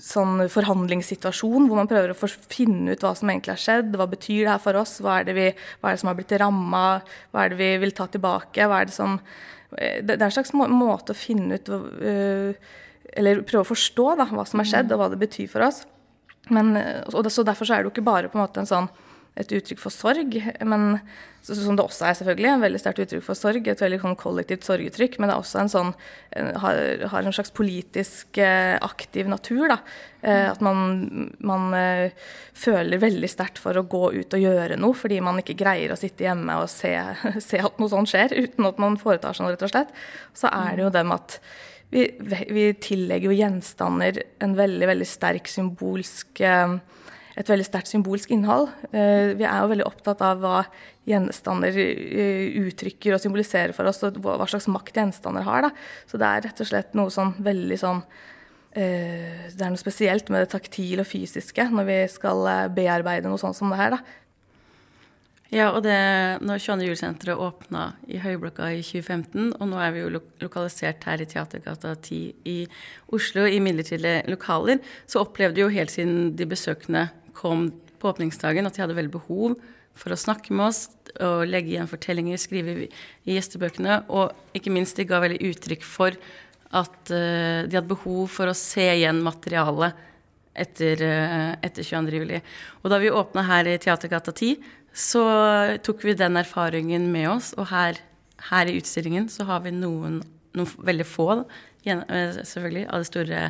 sånn 0.00 0.46
forhandlingssituasjon 0.48 1.66
hvor 1.68 1.80
man 1.80 1.88
prøver 1.90 2.12
å 2.14 2.28
finne 2.48 2.94
ut 2.94 3.02
hva 3.04 3.12
som 3.18 3.30
egentlig 3.30 3.56
har 3.56 3.62
skjedd. 3.62 3.94
Hva 3.98 4.08
betyr 4.10 4.44
det 4.44 4.52
her 4.54 4.62
for 4.62 4.80
oss? 4.80 4.98
Hva 5.04 5.20
er 5.20 5.28
det, 5.28 5.36
vi, 5.36 5.46
hva 5.80 5.90
er 5.90 5.96
det 5.96 6.02
som 6.02 6.10
har 6.12 6.18
blitt 6.18 6.36
ramma? 6.40 6.84
Hva 7.30 7.44
er 7.44 7.52
det 7.52 7.60
vi 7.60 7.70
vil 7.84 7.96
ta 7.96 8.06
tilbake? 8.10 8.68
Hva 8.68 8.80
er 8.80 8.90
det 8.90 8.96
som 8.96 9.18
Det 9.70 10.16
er 10.16 10.24
en 10.26 10.32
slags 10.34 10.50
måte 10.56 11.14
å 11.14 11.18
finne 11.18 11.60
ut 11.60 11.68
Eller 13.18 13.42
prøve 13.46 13.64
å 13.64 13.70
forstå 13.72 14.08
da, 14.20 14.28
hva 14.30 14.46
som 14.46 14.62
har 14.62 14.68
skjedd, 14.70 14.92
og 14.94 15.02
hva 15.02 15.10
det 15.12 15.20
betyr 15.20 15.48
for 15.50 15.66
oss. 15.66 15.84
Men, 16.50 16.74
og 17.12 17.24
det, 17.24 17.32
så 17.34 17.44
Derfor 17.46 17.68
så 17.68 17.76
er 17.76 17.82
det 17.82 17.90
jo 17.90 17.94
ikke 17.94 18.06
bare 18.06 18.30
på 18.30 18.38
en 18.38 18.44
måte 18.44 18.62
en 18.62 18.70
sånn 18.70 18.90
et 19.38 19.52
uttrykk 19.54 19.80
for 19.80 19.94
sorg, 19.94 20.34
men, 20.66 20.98
som 21.46 21.76
det 21.78 21.84
også 21.84 22.08
er, 22.08 22.16
selvfølgelig. 22.18 22.48
En 22.50 22.64
veldig 22.64 22.80
sterkt 22.82 23.02
uttrykk 23.04 23.24
for 23.24 23.38
sorg. 23.38 23.68
Et 23.70 23.82
veldig 23.84 24.00
sånn 24.02 24.16
kollektivt 24.18 24.66
sorguttrykk. 24.66 25.16
Men 25.20 25.30
det 25.30 25.36
er 25.36 25.44
også 25.44 25.62
en 25.62 25.72
sånn 25.72 25.92
har, 26.64 26.80
har 27.12 27.24
en 27.24 27.36
slags 27.36 27.54
politisk 27.56 28.40
eh, 28.42 28.74
aktiv 28.84 29.30
natur. 29.30 29.70
da, 29.70 29.78
eh, 30.20 30.50
At 30.50 30.60
man, 30.64 31.30
man 31.46 31.70
eh, 31.78 32.28
føler 32.58 33.00
veldig 33.02 33.30
sterkt 33.30 33.62
for 33.62 33.78
å 33.78 33.86
gå 33.88 34.04
ut 34.18 34.36
og 34.36 34.44
gjøre 34.44 34.78
noe, 34.80 34.98
fordi 34.98 35.22
man 35.24 35.40
ikke 35.40 35.58
greier 35.62 35.94
å 35.94 36.00
sitte 36.00 36.26
hjemme 36.26 36.60
og 36.60 36.68
se, 36.72 36.92
se 37.48 37.62
at 37.62 37.80
noe 37.80 37.92
sånt 37.92 38.12
skjer, 38.12 38.36
uten 38.36 38.68
at 38.68 38.82
man 38.82 39.00
foretar 39.00 39.36
seg 39.36 39.46
noe, 39.46 39.56
rett 39.56 39.68
og 39.68 39.72
slett. 39.72 39.94
Så 40.36 40.52
er 40.52 40.76
det 40.76 40.88
jo 40.88 40.94
det 40.98 41.06
med 41.06 41.22
at 41.22 41.40
vi, 41.90 42.06
vi 42.54 42.64
tillegger 42.78 43.30
jo 43.30 43.36
gjenstander 43.36 44.22
en 44.42 44.54
veldig, 44.58 44.86
veldig 44.92 45.08
sterk 45.08 45.50
symbolsk 45.50 46.42
eh, 46.46 46.78
et 47.40 47.48
veldig 47.48 47.64
sterkt 47.64 47.88
symbolsk 47.88 48.32
innhold. 48.34 48.68
Eh, 48.90 49.32
vi 49.38 49.46
er 49.48 49.62
jo 49.62 49.70
veldig 49.70 49.86
opptatt 49.86 50.22
av 50.26 50.42
hva 50.42 50.64
gjenstander 51.08 51.76
eh, 51.80 52.58
uttrykker 52.66 53.16
og 53.16 53.22
symboliserer 53.22 53.72
for 53.76 53.88
oss, 53.88 54.02
og 54.06 54.18
hva 54.20 54.48
slags 54.50 54.68
makt 54.70 54.98
gjenstander 55.00 55.46
har. 55.46 55.68
Da. 55.68 55.70
Så 56.10 56.20
det 56.20 56.28
er 56.28 56.44
rett 56.48 56.62
og 56.62 56.68
slett 56.68 56.98
noe 56.98 57.14
sånn 57.14 57.36
veldig 57.40 57.80
sånn 57.80 58.04
Det 58.70 59.58
er 59.58 59.70
noe 59.72 59.80
spesielt 59.80 60.28
med 60.30 60.44
det 60.44 60.52
taktile 60.52 61.02
og 61.02 61.08
fysiske 61.10 61.64
når 61.72 61.86
vi 61.88 61.96
skal 62.12 62.44
bearbeide 62.70 63.26
noe 63.26 63.40
sånt 63.40 63.58
som 63.58 63.72
det 63.72 63.80
her. 63.80 63.96
da. 63.96 64.19
Ja, 65.50 65.72
og 65.74 65.82
det, 65.82 65.98
når 66.46 66.60
22. 66.62 66.84
julesenteret 66.86 67.40
åpna 67.42 67.88
i 68.06 68.20
Høyblokka 68.22 68.68
i 68.70 68.84
2015, 68.86 69.48
og 69.56 69.66
nå 69.66 69.80
er 69.82 69.90
vi 69.96 70.04
jo 70.04 70.12
lokalisert 70.44 71.02
her 71.08 71.22
i 71.22 71.26
Teatergata 71.26 71.96
10 71.96 72.20
i 72.46 72.54
Oslo 73.10 73.48
i 73.50 73.58
midlertidige 73.62 74.22
lokaler, 74.30 74.78
så 75.10 75.24
opplevde 75.24 75.64
jo 75.64 75.72
helt 75.74 75.90
siden 75.90 76.36
de 76.38 76.46
besøkende 76.46 77.08
kom 77.34 77.72
på 77.98 78.12
åpningsdagen, 78.12 78.68
at 78.68 78.78
de 78.78 78.84
hadde 78.84 78.94
veldig 78.94 79.14
behov 79.16 79.56
for 79.98 80.14
å 80.14 80.20
snakke 80.22 80.54
med 80.54 80.68
oss 80.68 80.84
og 81.18 81.48
legge 81.50 81.74
igjen 81.74 81.90
fortellinger, 81.90 82.38
skrive 82.38 82.76
i 82.86 83.34
gjestebøkene. 83.34 84.04
Og 84.06 84.54
ikke 84.56 84.70
minst, 84.70 84.96
de 84.96 85.08
ga 85.08 85.18
veldig 85.24 85.40
uttrykk 85.50 85.82
for 85.86 86.14
at 86.70 87.10
uh, 87.10 87.66
de 87.66 87.74
hadde 87.74 87.90
behov 87.90 88.30
for 88.30 88.46
å 88.46 88.56
se 88.56 88.86
igjen 88.92 89.18
materialet 89.26 90.06
etter, 90.54 91.02
uh, 91.02 91.52
etter 91.66 91.82
22. 91.82 92.20
juli. 92.22 92.38
Og 92.84 92.92
da 92.92 93.00
vi 93.02 93.10
åpna 93.10 93.44
her 93.50 93.68
i 93.68 93.78
Teatergata 93.82 94.32
10, 94.32 94.70
så 94.92 95.24
tok 95.86 96.04
vi 96.04 96.16
den 96.18 96.38
erfaringen 96.40 97.08
med 97.12 97.28
oss. 97.30 97.52
Og 97.58 97.68
her, 97.70 98.00
her 98.50 98.70
i 98.70 98.76
utstillingen 98.80 99.28
så 99.32 99.46
har 99.48 99.64
vi 99.66 99.74
noen, 99.74 100.20
noen 100.56 100.86
veldig 100.90 101.08
få, 101.08 101.28
eh, 101.86 102.40
selvfølgelig, 102.40 102.86
av 102.88 103.02
det 103.02 103.10
store 103.10 103.42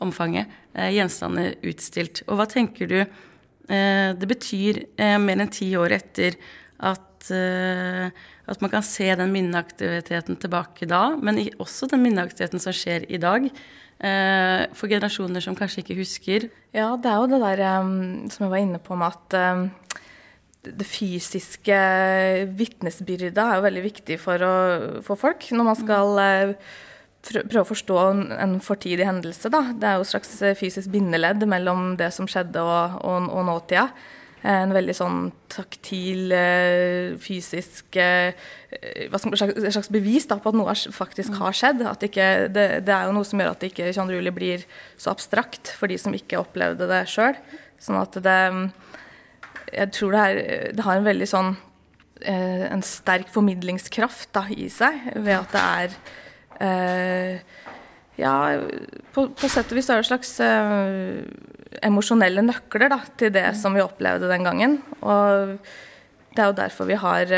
omfanget, 0.00 0.48
gjenstander 0.72 1.58
utstilt. 1.66 2.22
Og 2.26 2.38
hva 2.40 2.46
tenker 2.48 2.88
du 2.88 3.02
Eh, 3.70 4.10
det 4.18 4.26
betyr 4.30 4.82
eh, 4.98 5.16
mer 5.22 5.38
enn 5.38 5.52
ti 5.52 5.68
år 5.78 5.94
etter 5.94 6.34
at, 6.82 7.28
eh, 7.30 8.08
at 8.50 8.64
man 8.64 8.72
kan 8.72 8.82
se 8.86 9.06
den 9.14 9.30
minneaktiviteten 9.34 10.40
tilbake 10.42 10.88
da, 10.90 11.14
men 11.22 11.38
også 11.62 11.86
den 11.90 12.02
minneaktiviteten 12.02 12.62
som 12.62 12.74
skjer 12.74 13.06
i 13.10 13.20
dag. 13.20 13.52
For 14.00 14.88
generasjoner 14.88 15.42
som 15.44 15.52
kanskje 15.52 15.82
ikke 15.82 15.98
husker. 15.98 16.46
Ja, 16.72 16.94
det 16.96 17.10
er 17.10 17.18
jo 17.20 17.26
det 17.28 17.40
der 17.42 17.60
som 18.32 18.46
jeg 18.46 18.48
var 18.48 18.62
inne 18.64 18.78
på 18.80 18.96
med 18.96 19.12
at 19.12 19.34
det 20.60 20.84
fysiske 20.84 21.80
vitnesbyrdet 22.58 23.40
er 23.40 23.56
jo 23.56 23.64
veldig 23.64 23.82
viktig 23.86 24.20
for, 24.20 24.44
å, 24.44 24.54
for 25.06 25.20
folk 25.20 25.46
når 25.56 25.68
man 25.70 25.78
skal 25.78 26.20
prøve 27.28 27.64
å 27.64 27.68
forstå 27.68 27.98
en 28.40 28.56
fortidig 28.64 29.06
hendelse. 29.08 29.50
Da. 29.52 29.62
Det 29.76 29.88
er 29.88 29.98
jo 29.98 30.06
et 30.06 30.12
slags 30.12 30.32
eh, 30.44 30.56
fysisk 30.58 30.90
bindeledd 30.92 31.44
mellom 31.48 31.94
det 32.00 32.10
som 32.16 32.28
skjedde 32.30 32.62
og, 32.64 33.00
og, 33.04 33.28
og 33.28 33.46
nåtida. 33.48 33.90
En 34.40 34.72
veldig 34.72 34.94
sånn 34.96 35.18
taktil, 35.52 36.30
eh, 36.32 37.16
fysisk 37.20 37.98
eh, 38.00 38.32
Et 38.70 39.12
slags 39.12 39.90
bevis 39.92 40.24
da, 40.30 40.38
på 40.40 40.52
at 40.52 40.56
noe 40.56 40.74
faktisk 40.96 41.36
har 41.42 41.56
skjedd. 41.56 41.84
At 41.84 42.06
ikke, 42.06 42.48
det, 42.48 42.68
det, 42.86 42.94
er 42.94 43.08
jo 43.08 43.16
noe 43.16 43.28
som 43.28 43.42
gjør 43.42 43.52
at 43.52 43.60
det 43.60 43.72
ikke 43.74 43.90
22. 43.92 44.16
juli 44.16 44.32
blir 44.32 44.64
så 44.96 45.12
abstrakt 45.12 45.74
for 45.76 45.92
de 45.92 46.00
som 46.00 46.16
ikke 46.16 46.40
opplevde 46.40 46.88
det 46.88 47.04
sjøl. 47.10 47.36
Sånn 47.80 48.00
at 48.00 48.16
det 48.24 48.40
Jeg 49.74 49.92
tror 49.94 50.16
det, 50.16 50.22
er, 50.22 50.72
det 50.76 50.86
har 50.86 50.98
en 50.98 51.06
veldig 51.06 51.28
sånn 51.30 51.52
En 52.20 52.82
sterk 52.84 53.30
formidlingskraft 53.32 54.28
da, 54.36 54.42
i 54.52 54.66
seg 54.68 55.06
ved 55.14 55.38
at 55.38 55.54
det 55.54 55.60
er 55.60 55.94
Eh, 56.60 57.40
ja, 58.16 58.60
på, 59.14 59.28
på, 59.32 59.48
sett 59.48 59.70
og 59.72 59.78
vis 59.78 59.88
er 59.88 60.02
det 60.02 60.08
slags 60.10 60.34
uh, 60.44 61.22
emosjonelle 61.86 62.44
nøkler 62.44 62.92
da, 62.92 63.00
til 63.16 63.32
det 63.32 63.46
som 63.56 63.76
vi 63.76 63.84
opplevde 63.84 64.28
den 64.28 64.44
gangen. 64.44 64.76
Og 65.00 65.56
det 66.34 66.42
er 66.42 66.50
jo 66.50 66.58
derfor 66.58 66.90
vi 66.90 66.98
har 67.00 67.32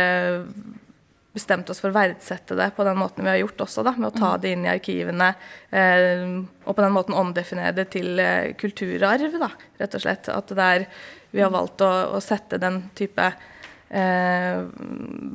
bestemt 1.33 1.71
oss 1.73 1.79
for 1.81 1.89
å 1.89 1.97
verdsette 1.97 2.57
det 2.59 2.73
på 2.77 2.85
den 2.85 2.99
måten 2.99 3.25
vi 3.25 3.31
har 3.31 3.39
gjort 3.41 3.63
også, 3.65 3.87
da, 3.87 3.95
med 3.97 4.11
å 4.11 4.17
ta 4.17 4.35
mm. 4.35 4.43
det 4.43 4.53
inn 4.57 4.67
i 4.67 4.73
arkivene. 4.75 5.31
Eh, 5.71 6.27
og 6.67 6.75
på 6.75 6.83
den 6.83 6.97
måten 6.99 7.17
omdefinere 7.17 7.77
det 7.79 7.89
til 7.95 8.19
kulturarv, 8.59 9.39
da, 9.39 9.53
rett 9.81 9.99
og 10.01 10.03
slett. 10.03 10.33
At 10.35 10.51
det 10.51 10.67
er, 10.67 10.89
vi 11.33 11.43
har 11.43 11.51
valgt 11.53 11.81
å, 11.85 11.91
å 12.17 12.21
sette 12.23 12.61
den 12.63 12.83
type 12.99 13.33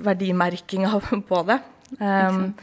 verdimerking 0.08 0.88
på 1.30 1.42
det. 1.46 1.60
Um, 2.02 2.56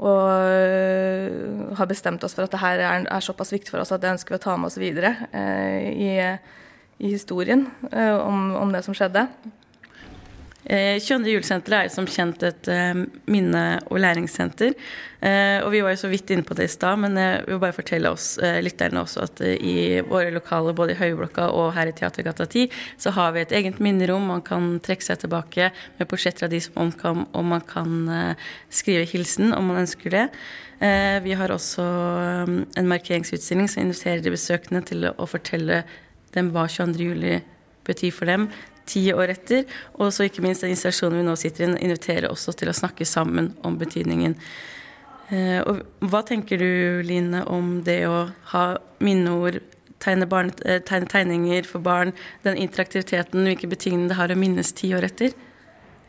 og 0.00 0.28
øh, 0.32 1.76
har 1.76 1.88
bestemt 1.88 2.24
oss 2.24 2.34
for 2.36 2.46
at 2.46 2.54
det 2.54 2.62
her 2.62 2.80
er, 2.80 3.04
er, 3.04 3.24
såpass 3.24 3.52
viktig 3.52 3.72
for 3.72 3.82
oss 3.82 3.92
at 3.92 4.00
det 4.00 4.14
ønsker 4.14 4.32
vi 4.32 4.38
å 4.38 4.44
ta 4.46 4.56
med 4.56 4.70
oss 4.70 4.78
videre 4.80 5.12
eh, 5.36 5.90
i, 5.92 6.10
i, 6.96 7.10
historien 7.10 7.66
eh, 7.90 8.16
om, 8.16 8.54
om, 8.62 8.72
det 8.72 8.80
som 8.86 8.96
skjedde. 8.96 9.26
Eh, 10.64 11.00
22. 11.00 11.24
julesenteret 11.32 11.86
er 11.86 11.92
som 11.92 12.04
kjent 12.04 12.42
et 12.44 12.68
eh, 12.68 12.92
minne- 13.32 13.80
og 13.88 13.96
læringssenter. 14.02 14.74
Eh, 15.24 15.58
og 15.64 15.70
vi 15.72 15.80
var 15.80 15.94
jo 15.94 16.02
så 16.02 16.10
vidt 16.12 16.30
inne 16.30 16.44
på 16.44 16.54
det 16.56 16.66
i 16.68 16.72
stad, 16.72 17.00
men 17.00 17.16
jeg 17.16 17.46
vil 17.46 17.60
bare 17.62 17.76
fortelle 17.76 18.12
oss 18.12 18.34
eh, 18.44 18.60
lytterne 18.60 19.00
også 19.00 19.24
at 19.24 19.40
eh, 19.40 19.56
i 19.56 19.76
våre 20.04 20.32
lokaler 20.34 20.76
både 20.76 20.92
i 20.92 20.98
Høyblokka 21.00 21.48
og 21.56 21.72
her 21.76 21.88
i 21.88 21.94
Teatergata 21.96 22.44
10 22.44 22.68
så 23.00 23.12
har 23.16 23.32
vi 23.32 23.40
et 23.40 23.54
eget 23.56 23.80
minnerom. 23.80 24.28
Man 24.28 24.44
kan 24.44 24.74
trekke 24.84 25.06
seg 25.06 25.22
tilbake 25.24 25.70
med 25.98 26.10
portretter 26.10 26.44
av 26.44 26.52
de 26.52 26.60
som 26.60 26.76
omkom, 26.84 27.24
og 27.32 27.46
man 27.56 27.64
kan 27.64 27.96
eh, 28.08 28.50
skrive 28.68 29.08
hilsen 29.08 29.54
om 29.56 29.72
man 29.72 29.86
ønsker 29.86 30.12
det. 30.16 30.26
vi 30.80 31.34
har 31.36 31.52
også 31.52 31.84
en 32.80 32.86
markeringsutstilling 32.88 33.66
som 33.68 33.82
inviterer 33.82 34.22
de 34.24 34.30
besøkende 34.32 34.80
til 34.88 35.04
å 35.10 35.26
fortelle 35.28 35.82
dem 36.32 36.48
hva 36.54 36.64
22. 36.64 36.96
juli 37.04 37.34
betyr 37.84 38.14
for 38.16 38.24
dem 38.24 38.46
ti 38.90 39.04
år 39.14 39.34
etter. 39.36 39.64
Og 39.98 40.12
så 40.14 40.26
ikke 40.26 40.44
minst 40.44 40.66
den 40.66 40.74
installasjonen 40.74 41.20
vi 41.20 41.26
nå 41.28 41.36
sitter 41.38 41.66
i, 41.66 41.72
inviterer 41.86 42.30
også 42.30 42.54
til 42.58 42.72
å 42.72 42.76
snakke 42.76 43.06
sammen 43.08 43.52
om 43.66 43.78
betydningen. 43.80 44.36
Eh, 45.30 45.58
og 45.62 45.84
hva 46.10 46.24
tenker 46.26 46.58
du, 46.58 46.70
Line, 47.06 47.44
om 47.46 47.78
det 47.86 48.02
å 48.10 48.24
ha 48.52 48.64
minneord, 48.98 49.60
tegne, 50.02 50.26
barn, 50.26 50.50
eh, 50.64 50.80
tegne 50.82 51.08
tegninger 51.10 51.68
for 51.68 51.84
barn, 51.84 52.12
den 52.42 52.58
interaktiviteten, 52.58 53.46
hvilke 53.46 53.70
betydninger 53.70 54.10
det 54.10 54.18
har 54.18 54.32
å 54.32 54.38
minnes 54.38 54.72
ti 54.74 54.90
år 54.96 55.06
etter? 55.10 55.36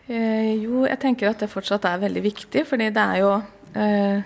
Eh, 0.07 0.57
jo, 0.63 0.85
jeg 0.89 0.99
tenker 0.99 1.29
at 1.29 1.43
det 1.43 1.51
fortsatt 1.51 1.85
er 1.87 2.01
veldig 2.01 2.23
viktig, 2.25 2.65
fordi 2.67 2.89
det 2.91 3.03
er 3.03 3.21
jo 3.21 3.35
eh, 3.77 4.23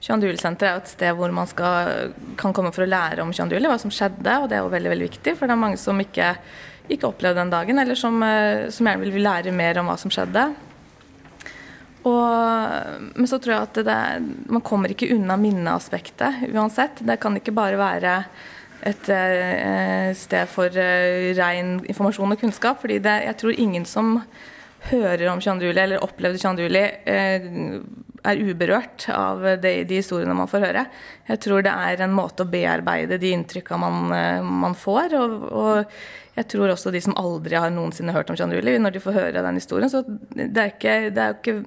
22. 0.00 0.30
juli-senteret 0.30 0.70
er 0.70 0.76
jo 0.76 0.82
et 0.84 0.92
sted 0.92 1.18
hvor 1.18 1.34
man 1.34 1.48
skal, 1.50 2.14
kan 2.38 2.54
komme 2.56 2.72
for 2.74 2.86
å 2.86 2.90
lære 2.90 3.22
om 3.22 3.32
22. 3.34 3.58
juli, 3.58 3.70
hva 3.70 3.78
som 3.82 3.92
skjedde, 3.92 4.38
og 4.38 4.48
det 4.48 4.58
er 4.58 4.64
jo 4.64 4.72
veldig 4.72 4.92
veldig 4.94 5.08
viktig. 5.10 5.34
For 5.38 5.50
det 5.50 5.56
er 5.56 5.62
mange 5.66 5.80
som 5.82 6.00
ikke 6.02 6.32
ikke 6.88 7.10
opplevd 7.10 7.38
den 7.40 7.52
dagen, 7.52 7.78
eller 7.82 7.98
som, 7.98 8.22
eh, 8.22 8.68
som 8.74 8.88
gjerne 8.88 9.06
vil 9.06 9.24
lære 9.24 9.54
mer 9.54 9.80
om 9.80 9.90
hva 9.90 9.96
som 10.00 10.12
skjedde. 10.12 10.48
Og, 12.08 13.08
men 13.18 13.28
så 13.28 13.40
tror 13.42 13.54
jeg 13.54 13.66
at 13.66 13.80
det, 13.88 13.98
man 14.48 14.64
kommer 14.64 14.92
ikke 14.92 15.10
unna 15.14 15.36
minneaspektet 15.40 16.46
uansett. 16.52 17.02
Det 17.04 17.18
kan 17.20 17.36
ikke 17.36 17.56
bare 17.56 17.80
være 17.80 18.14
et 18.86 19.10
eh, 19.10 20.10
sted 20.16 20.50
for 20.50 20.72
eh, 20.78 21.32
ren 21.36 21.78
informasjon 21.82 22.34
og 22.34 22.40
kunnskap. 22.40 22.80
fordi 22.80 23.00
det, 23.02 23.16
jeg 23.26 23.36
tror 23.40 23.58
ingen 23.58 23.84
som 23.84 24.20
hører 24.88 25.26
om 25.32 25.40
22. 25.40 25.66
juli 25.66 25.82
eller 25.82 26.04
opplevde 26.04 26.38
22. 26.38 26.68
juli, 26.68 26.84
eh, 27.04 27.48
er 28.28 28.42
uberørt 28.44 29.08
av 29.14 29.42
de, 29.62 29.72
de, 29.88 29.98
historiene 30.00 30.36
man 30.36 30.50
får 30.50 30.64
høre. 30.66 30.84
Jeg 31.28 31.42
tror 31.44 31.64
det 31.64 31.72
er 31.72 32.04
en 32.04 32.14
måte 32.16 32.44
å 32.44 32.50
bearbeide 32.50 33.18
de 33.20 33.32
inntrykka 33.34 33.78
man, 33.80 34.12
eh, 34.14 34.44
man, 34.44 34.76
får. 34.78 35.16
Og, 35.18 35.48
og, 35.48 35.98
jeg 36.38 36.50
tror 36.52 36.74
også 36.74 36.92
de 36.94 37.02
som 37.02 37.16
aldri 37.18 37.58
har 37.58 37.72
noensinne 37.74 38.14
hørt 38.14 38.30
om 38.30 38.38
John 38.38 38.52
Rulli, 38.54 38.76
når 38.78 38.94
de 38.94 39.02
får 39.02 39.16
høre 39.16 39.44
den 39.44 39.58
historien, 39.58 39.90
så 39.90 40.04
det 40.06 40.62
er 40.62 40.74
ikke, 40.74 40.96
det 41.10 41.24
er 41.24 41.36
ikke 41.38 41.58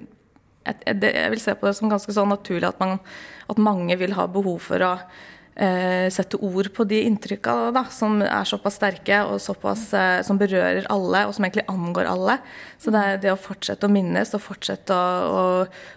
jeg, 0.62 0.96
jeg 1.02 1.30
vil 1.34 1.42
se 1.42 1.54
på 1.58 1.68
det 1.68 1.74
som 1.76 1.90
ganske 1.90 2.14
sånn 2.14 2.30
naturlig 2.30 2.68
at, 2.70 2.80
man, 2.80 3.00
at 3.50 3.60
mange 3.60 3.96
vil 4.00 4.14
ha 4.16 4.28
behov 4.30 4.62
for 4.70 4.84
å 4.86 4.92
eh, 5.54 6.08
sette 6.12 6.38
ord 6.40 6.70
på 6.74 6.84
de 6.88 7.02
inntrykka 7.06 7.54
da, 7.74 7.84
som 7.92 8.20
er 8.24 8.48
såpass 8.48 8.78
sterke 8.78 9.22
og 9.26 9.40
såpass, 9.42 9.84
eh, 9.96 10.20
som 10.26 10.38
berører 10.40 10.88
alle, 10.92 11.26
og 11.26 11.34
som 11.36 11.46
egentlig 11.46 11.66
angår 11.70 12.08
alle. 12.08 12.38
Så 12.80 12.94
det, 12.94 13.04
det 13.24 13.32
å 13.32 13.40
fortsette 13.40 13.88
å 13.88 13.92
minnes 13.92 14.32
og 14.36 14.44
fortsette 14.44 14.96
å, 14.96 15.02
å, 15.42 15.42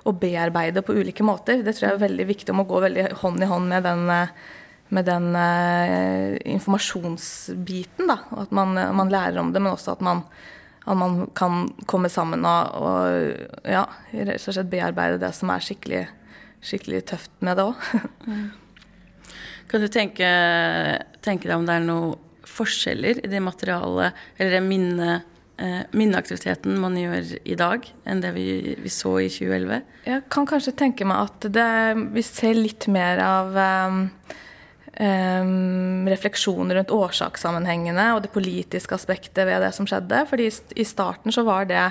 å, 0.06 0.16
bearbeide 0.20 0.84
på 0.86 0.98
ulike 0.98 1.26
måter, 1.26 1.64
det 1.64 1.76
tror 1.78 1.90
jeg 1.90 1.98
er 1.98 2.06
veldig 2.08 2.28
viktig 2.34 2.56
om 2.56 2.66
å 2.66 2.70
gå 2.70 2.84
veldig 2.88 3.08
hånd 3.22 3.44
i 3.44 3.50
hånd 3.52 3.72
med 3.72 3.88
den, 3.88 4.04
med 4.96 5.08
den 5.08 5.32
eh, 5.40 6.36
informasjonsbiten. 6.56 8.12
Da. 8.12 8.20
At 8.44 8.52
man, 8.56 8.76
man, 8.76 9.14
lærer 9.14 9.40
om 9.42 9.56
det, 9.56 9.64
men 9.64 9.76
også 9.76 9.96
at 9.96 10.04
man, 10.06 10.26
at 10.86 11.00
man 11.00 11.24
kan 11.38 11.70
komme 11.90 12.12
sammen 12.12 12.46
og, 12.46 12.76
og 12.76 13.72
ja, 13.72 13.88
rett 14.12 14.38
og 14.44 14.60
slett 14.60 14.70
bearbeide 14.70 15.24
det 15.24 15.32
som 15.38 15.50
er 15.54 15.64
skikkelig, 15.64 16.04
skikkelig 16.66 17.02
tøft 17.14 17.34
med 17.46 17.60
det 17.60 17.72
òg. 17.72 17.90
Kan 19.72 19.84
du 19.84 19.90
tenke, 19.92 20.28
tenke, 21.26 21.50
deg 21.50 21.58
om 21.58 21.66
det 21.68 21.80
er 21.80 21.86
noen 21.86 22.22
forskjeller 22.56 23.24
i 23.26 23.30
det 23.30 23.42
materialet, 23.42 24.16
eller 24.38 24.54
det 24.56 24.62
minne, 24.64 25.16
eh, 25.58 25.82
minneaktiviteten 25.98 26.78
man 26.80 26.96
gjør 27.00 27.34
i 27.44 27.58
dag, 27.60 27.88
enn 28.06 28.22
det 28.24 28.32
vi, 28.38 28.76
vi, 28.80 28.92
så 28.94 29.18
i 29.24 29.30
2011? 29.34 29.82
Jeg 30.06 30.26
kan 30.32 30.48
kanskje 30.48 30.76
tenke 30.78 31.08
meg 31.10 31.26
at 31.26 31.50
det, 31.58 31.70
vi 32.16 32.24
ser 32.26 32.56
litt 32.60 32.88
mer 32.94 33.20
av 33.26 33.58
um, 33.90 34.04
um, 35.00 36.06
refleksjoner 36.12 36.80
rundt 36.80 36.94
årsakssammenhengene 36.96 38.12
og 38.16 38.24
det 38.24 38.34
politiske 38.36 38.96
aspektet 38.96 39.44
ved 39.50 39.66
det 39.66 39.74
som 39.76 39.90
skjedde. 39.90 40.26
fordi 40.30 40.52
i 40.76 40.88
starten 40.88 41.34
så 41.34 41.44
var 41.44 41.66
det 41.66 41.90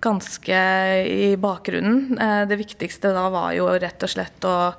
ganske 0.00 0.58
i 1.04 1.36
bakgrunnen. 1.36 2.18
Eh, 2.18 2.42
det 2.48 2.56
viktigste 2.56 3.12
da 3.12 3.28
var 3.32 3.52
jo 3.56 3.68
rett 3.68 4.02
og 4.02 4.12
slett 4.12 4.46
å 4.48 4.72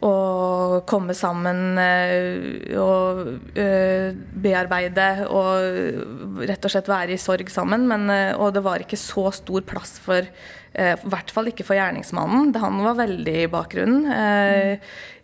å 0.00 0.80
komme 0.88 1.12
sammen 1.16 1.76
eh, 1.80 2.72
og 2.80 3.58
eh, 3.58 4.16
bearbeide 4.16 5.26
og 5.28 6.40
rett 6.48 6.64
og 6.64 6.72
slett 6.72 6.88
være 6.88 7.16
i 7.16 7.20
sorg 7.20 7.52
sammen. 7.52 7.84
Men, 7.90 8.08
eh, 8.14 8.32
og 8.32 8.54
det 8.56 8.64
var 8.64 8.80
ikke 8.80 9.00
så 9.00 9.28
stor 9.34 9.66
plass 9.68 9.98
for 10.00 10.24
i 10.70 11.08
hvert 11.10 11.32
fall 11.34 11.48
ikke 11.50 11.64
for 11.66 11.74
gjerningsmannen. 11.74 12.52
Han 12.62 12.76
var 12.84 12.94
veldig 12.94 13.32
i 13.40 13.48
bakgrunnen. 13.50 14.04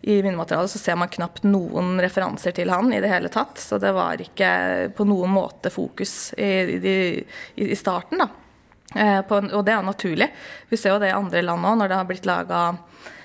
I 0.03 0.17
minnematerialet 0.19 0.73
så 0.73 0.81
ser 0.81 0.97
man 0.99 1.07
knapt 1.07 1.45
noen 1.47 2.01
referanser 2.03 2.51
til 2.51 2.67
han 2.67 2.91
i 2.91 2.99
det 2.99 3.07
hele 3.07 3.31
tatt. 3.31 3.55
Så 3.55 3.79
det 3.79 3.93
var 3.95 4.19
ikke 4.19 4.49
på 4.97 5.07
noen 5.07 5.31
måte 5.31 5.71
fokus 5.71 6.33
i, 6.35 6.51
i, 6.75 6.97
i 7.63 7.79
starten, 7.79 8.25
da. 8.25 8.27
og 9.23 9.63
det 9.63 9.77
er 9.77 9.87
naturlig. 9.87 10.27
Vi 10.67 10.81
ser 10.81 10.97
jo 10.97 10.99
det 10.99 11.13
i 11.13 11.15
andre 11.15 11.45
land 11.47 11.63
òg, 11.63 11.79
når 11.79 11.93
det 11.93 12.01
har 12.01 12.11
blitt 12.11 12.27
laga 12.27 12.65
Eh, 12.67 13.16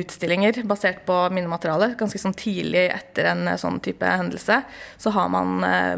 utstillinger 0.00 0.62
basert 0.66 1.04
på 1.06 1.16
minnemateriale. 1.30 1.92
Ganske 1.98 2.18
sånn 2.18 2.34
tidlig 2.34 2.88
etter 2.90 3.30
en 3.30 3.46
eh, 3.48 3.60
sånn 3.60 3.80
type 3.84 4.08
hendelse 4.08 4.62
så 4.98 5.14
har 5.14 5.30
man 5.30 5.62
eh, 5.66 5.94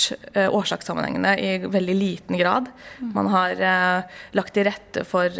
berørt 0.00 0.50
årsakssammenhengene 0.50 1.32
i 1.40 1.50
veldig 1.70 1.94
liten 1.96 2.38
grad. 2.38 2.68
Man 3.14 3.28
har 3.32 3.60
lagt 4.36 4.54
til 4.54 4.66
rette 4.66 5.04
for 5.08 5.32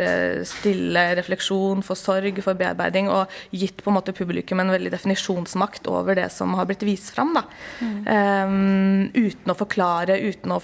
stille 0.48 1.04
refleksjon, 1.18 1.82
for 1.86 1.98
sorg, 1.98 2.40
for 2.44 2.58
bearbeiding, 2.58 3.10
og 3.12 3.30
gitt 3.50 3.82
på 3.82 3.90
en 3.90 3.98
måte 3.98 4.14
publikum 4.16 4.60
en 4.60 4.72
veldig 4.72 4.92
definisjonsmakt 4.92 5.88
over 5.90 6.18
det 6.18 6.28
som 6.32 6.54
har 6.58 6.68
blitt 6.68 6.84
vist 6.86 7.12
fram. 7.14 7.32
Da. 7.36 7.44
Mm. 7.80 7.96
Um, 8.10 9.10
uten 9.14 9.52
å 9.52 9.58
forklare, 9.58 10.18
uten 10.20 10.54
å 10.56 10.60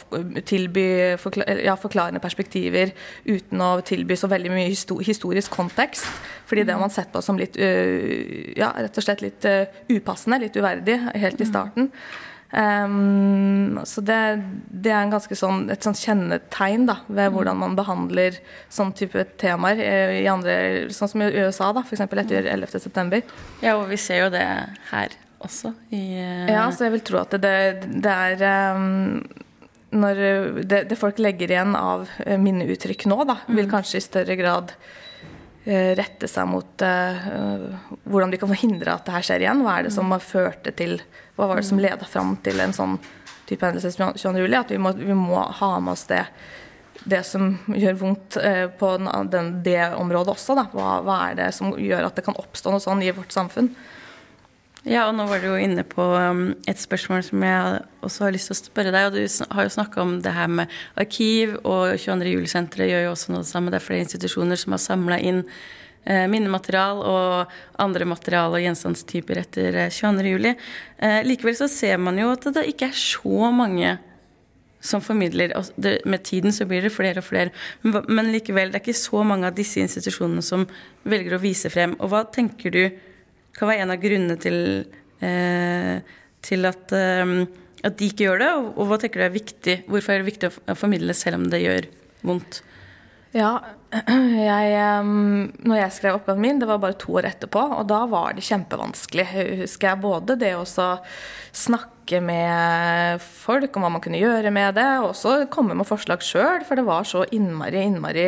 tilby 0.46 0.86
forklar 1.20 1.62
ja, 1.64 1.76
forklarende 1.80 2.22
perspektiver, 2.22 2.92
uten 3.26 3.62
å 3.62 3.72
tilby 3.86 4.18
så 4.18 4.30
veldig 4.32 4.52
mye 4.52 4.70
historisk 5.06 5.52
kontekst. 5.54 6.08
Fordi 6.46 6.66
det 6.66 6.76
har 6.76 6.82
man 6.82 6.94
sett 6.94 7.12
på 7.12 7.22
som 7.24 7.38
litt 7.40 7.58
ja, 7.58 8.70
rett 8.76 8.96
og 8.96 9.04
slett 9.04 9.24
litt 9.24 9.46
upassende, 9.90 10.40
litt 10.44 10.56
uverdig, 10.56 11.00
helt 11.16 11.40
i 11.40 11.46
mm. 11.46 11.50
starten. 11.50 11.92
Um, 12.52 13.80
så 13.84 14.00
det, 14.06 14.18
det, 14.70 14.92
er 14.94 15.10
ganske 15.10 15.36
sånn, 15.36 15.66
et 15.72 15.82
sånn 15.82 15.96
kjennetegn 15.98 16.86
da, 16.86 17.00
ved 17.08 17.28
mm. 17.28 17.34
hvordan 17.34 17.58
man 17.58 17.74
behandler 17.78 18.38
sånn 18.72 18.92
type 18.96 19.24
temaer 19.40 19.82
i 20.20 20.26
andre, 20.30 20.86
sånn 20.94 21.10
som 21.10 21.24
i 21.26 21.30
USA, 21.34 21.72
da, 21.74 21.82
f.eks. 21.82 22.04
etter 22.06 22.50
11.9. 22.52 23.02
Mm. 23.02 23.16
Ja, 23.64 23.74
og 23.74 23.88
vi 23.90 23.98
ser 24.00 24.26
jo 24.26 24.28
det 24.36 24.46
her 24.92 25.16
også. 25.42 25.74
I, 25.90 26.04
uh... 26.20 26.44
Ja, 26.52 26.68
så 26.70 26.86
jeg 26.86 26.96
vil 26.98 27.06
tro 27.10 27.22
at 27.24 27.34
det, 27.42 27.56
det 27.90 28.14
er 28.14 28.46
um, 28.78 29.24
når 29.96 30.22
det, 30.62 30.84
det, 30.92 31.00
folk 31.00 31.18
legger 31.22 31.50
igjen 31.50 31.74
av 31.78 32.06
minneuttrykk 32.42 33.08
nå, 33.10 33.20
da, 33.26 33.40
vil 33.48 33.66
mm. 33.66 33.74
kanskje 33.74 33.98
i 33.98 34.06
større 34.06 34.38
grad 34.38 34.74
Eh, 34.74 34.86
rette 35.66 36.28
seg 36.30 36.46
mot 36.46 36.82
uh, 36.86 37.78
hvordan 38.06 38.30
vi 38.30 38.38
kan 38.38 38.50
forhindre 38.52 38.92
at 38.94 39.06
det 39.06 39.14
her 39.16 39.24
skjer 39.26 39.42
igjen. 39.42 39.64
Hva 39.66 39.78
er 39.78 39.88
det 39.88 39.94
som 39.96 40.12
har 40.14 40.22
ført 40.22 40.62
det 40.66 40.76
til 40.78 41.00
Hva 41.36 41.48
var 41.50 41.58
det 41.58 41.66
som 41.68 41.80
leda 41.82 42.06
fram 42.08 42.36
til 42.44 42.62
en 42.62 42.74
sånn 42.76 42.94
type 43.48 43.66
hendelse 43.66 43.90
som 43.94 44.12
22. 44.14 44.44
juli? 44.44 44.58
At 44.58 44.70
vi 44.70 44.78
må, 44.78 44.94
vi 44.96 45.16
må, 45.16 45.40
ha 45.58 45.72
med 45.82 45.96
oss 45.96 46.06
det, 46.10 46.22
det 47.04 47.24
som 47.26 47.56
gjør 47.66 47.98
vondt 48.04 48.38
uh, 48.38 48.66
på 48.78 48.92
den, 49.02 49.50
det 49.66 49.82
området 49.98 50.36
også. 50.36 50.54
Hva, 50.72 51.00
hva, 51.06 51.18
er 51.30 51.40
det 51.42 51.50
som 51.56 51.74
gjør 51.74 52.08
at 52.08 52.18
det 52.18 52.26
kan 52.28 52.38
oppstå 52.38 52.74
noe 52.74 52.84
sånn 52.84 53.02
i 53.02 53.12
vårt 53.16 53.34
samfunn? 53.34 53.72
Ja, 54.86 55.08
og 55.08 55.16
nå 55.18 55.24
var 55.26 55.40
du 55.42 55.48
jo 55.48 55.56
inne 55.58 55.82
på 55.82 56.04
um, 56.14 56.52
et 56.70 56.78
spørsmål 56.78 57.24
som 57.26 57.42
jeg 57.42 57.78
også 58.06 58.22
har 58.22 58.34
lyst 58.36 58.46
til 58.52 58.54
å 58.54 58.58
spørre 58.60 58.92
deg. 58.94 59.08
Og 59.08 59.16
du 59.16 59.46
har 59.56 59.66
jo 59.66 59.72
snakka 59.74 59.98
om 59.98 60.12
det 60.22 60.34
her 60.36 60.52
med 60.60 60.76
arkiv, 60.94 61.56
og 61.66 61.96
22. 61.98 62.28
juli-senteret 62.36 62.92
gjør 62.92 63.02
jo 63.08 63.14
også 63.16 63.32
noe 63.34 63.42
det 63.42 63.50
samme. 63.50 63.72
Det 63.74 63.80
er 63.80 63.86
flere 63.88 64.04
institusjoner 64.04 64.60
som 64.60 64.76
har 64.76 64.82
samla 64.84 65.18
inn 65.18 65.40
eh, 65.42 66.28
minnematerial 66.30 67.02
og 67.02 67.56
andre 67.82 68.06
material 68.06 68.54
og 68.54 68.62
gjenstandstyper 68.62 69.40
etter 69.42 69.80
22. 69.90 70.22
Eh, 70.22 70.30
juli. 70.30 70.54
Eh, 71.02 71.18
likevel 71.26 71.58
så 71.58 71.66
ser 71.72 71.98
man 71.98 72.22
jo 72.22 72.30
at 72.36 72.46
det 72.54 72.68
ikke 72.70 72.92
er 72.92 73.00
så 73.00 73.50
mange 73.50 73.96
som 74.86 75.02
formidler. 75.02 75.50
Med 76.06 76.22
tiden 76.30 76.54
så 76.54 76.68
blir 76.70 76.86
det 76.86 76.94
flere 76.94 77.24
og 77.24 77.26
flere. 77.26 77.50
Men 77.82 78.30
likevel, 78.30 78.70
det 78.70 78.78
er 78.78 78.86
ikke 78.86 79.02
så 79.02 79.26
mange 79.26 79.50
av 79.50 79.58
disse 79.58 79.82
institusjonene 79.82 80.46
som 80.46 80.62
velger 81.02 81.34
å 81.34 81.42
vise 81.42 81.74
frem. 81.74 81.98
Og 81.98 82.14
hva 82.14 82.22
tenker 82.30 82.70
du 82.70 82.84
kan 83.58 83.70
være 83.70 83.86
en 83.86 83.94
av 83.94 84.02
grunnene 84.02 84.38
til, 84.40 84.58
eh, 85.24 86.14
til 86.44 86.68
at, 86.68 86.92
eh, 86.92 87.34
at, 87.82 87.98
de 87.98 88.10
ikke 88.10 88.28
gjør 88.28 88.42
det? 88.42 88.52
Og, 88.60 88.70
og, 88.76 88.86
hva 88.90 89.00
tenker 89.02 89.22
du 89.22 89.26
er 89.28 89.36
viktig? 89.36 89.76
Hvorfor 89.90 90.14
er 90.14 90.22
det 90.22 90.30
viktig 90.32 90.52
å 90.52 90.78
formidle 90.78 91.16
selv 91.16 91.40
om 91.40 91.50
det 91.52 91.64
gjør 91.64 91.90
vondt? 92.26 92.62
Ja, 93.36 93.58
jeg, 94.48 94.76
når 95.04 95.76
jeg 95.78 95.94
skrev 95.94 96.16
oppgaven 96.18 96.40
min, 96.42 96.60
det 96.60 96.68
var 96.68 96.80
bare 96.82 96.96
to 97.00 97.16
år 97.18 97.28
etterpå, 97.28 97.62
og 97.80 97.84
da 97.90 98.04
var 98.08 98.36
det 98.36 98.46
kjempevanskelig. 98.46 99.26
Husker 99.64 99.90
jeg 99.90 100.02
både 100.04 100.38
det 100.40 100.54
å 100.56 100.64
snakke 100.64 102.22
med 102.24 103.20
folk 103.24 103.76
om 103.76 103.84
hva 103.84 103.92
man 103.96 104.04
kunne 104.04 104.20
gjøre 104.22 104.52
med 104.54 104.78
det, 104.78 104.88
og 105.02 105.10
også 105.10 105.36
komme 105.52 105.76
med 105.76 105.88
forslag 105.88 106.24
sjøl, 106.24 106.64
for 106.64 106.78
det 106.78 106.86
var 106.88 107.08
så 107.08 107.26
innmari, 107.34 107.82
innmari 107.90 108.26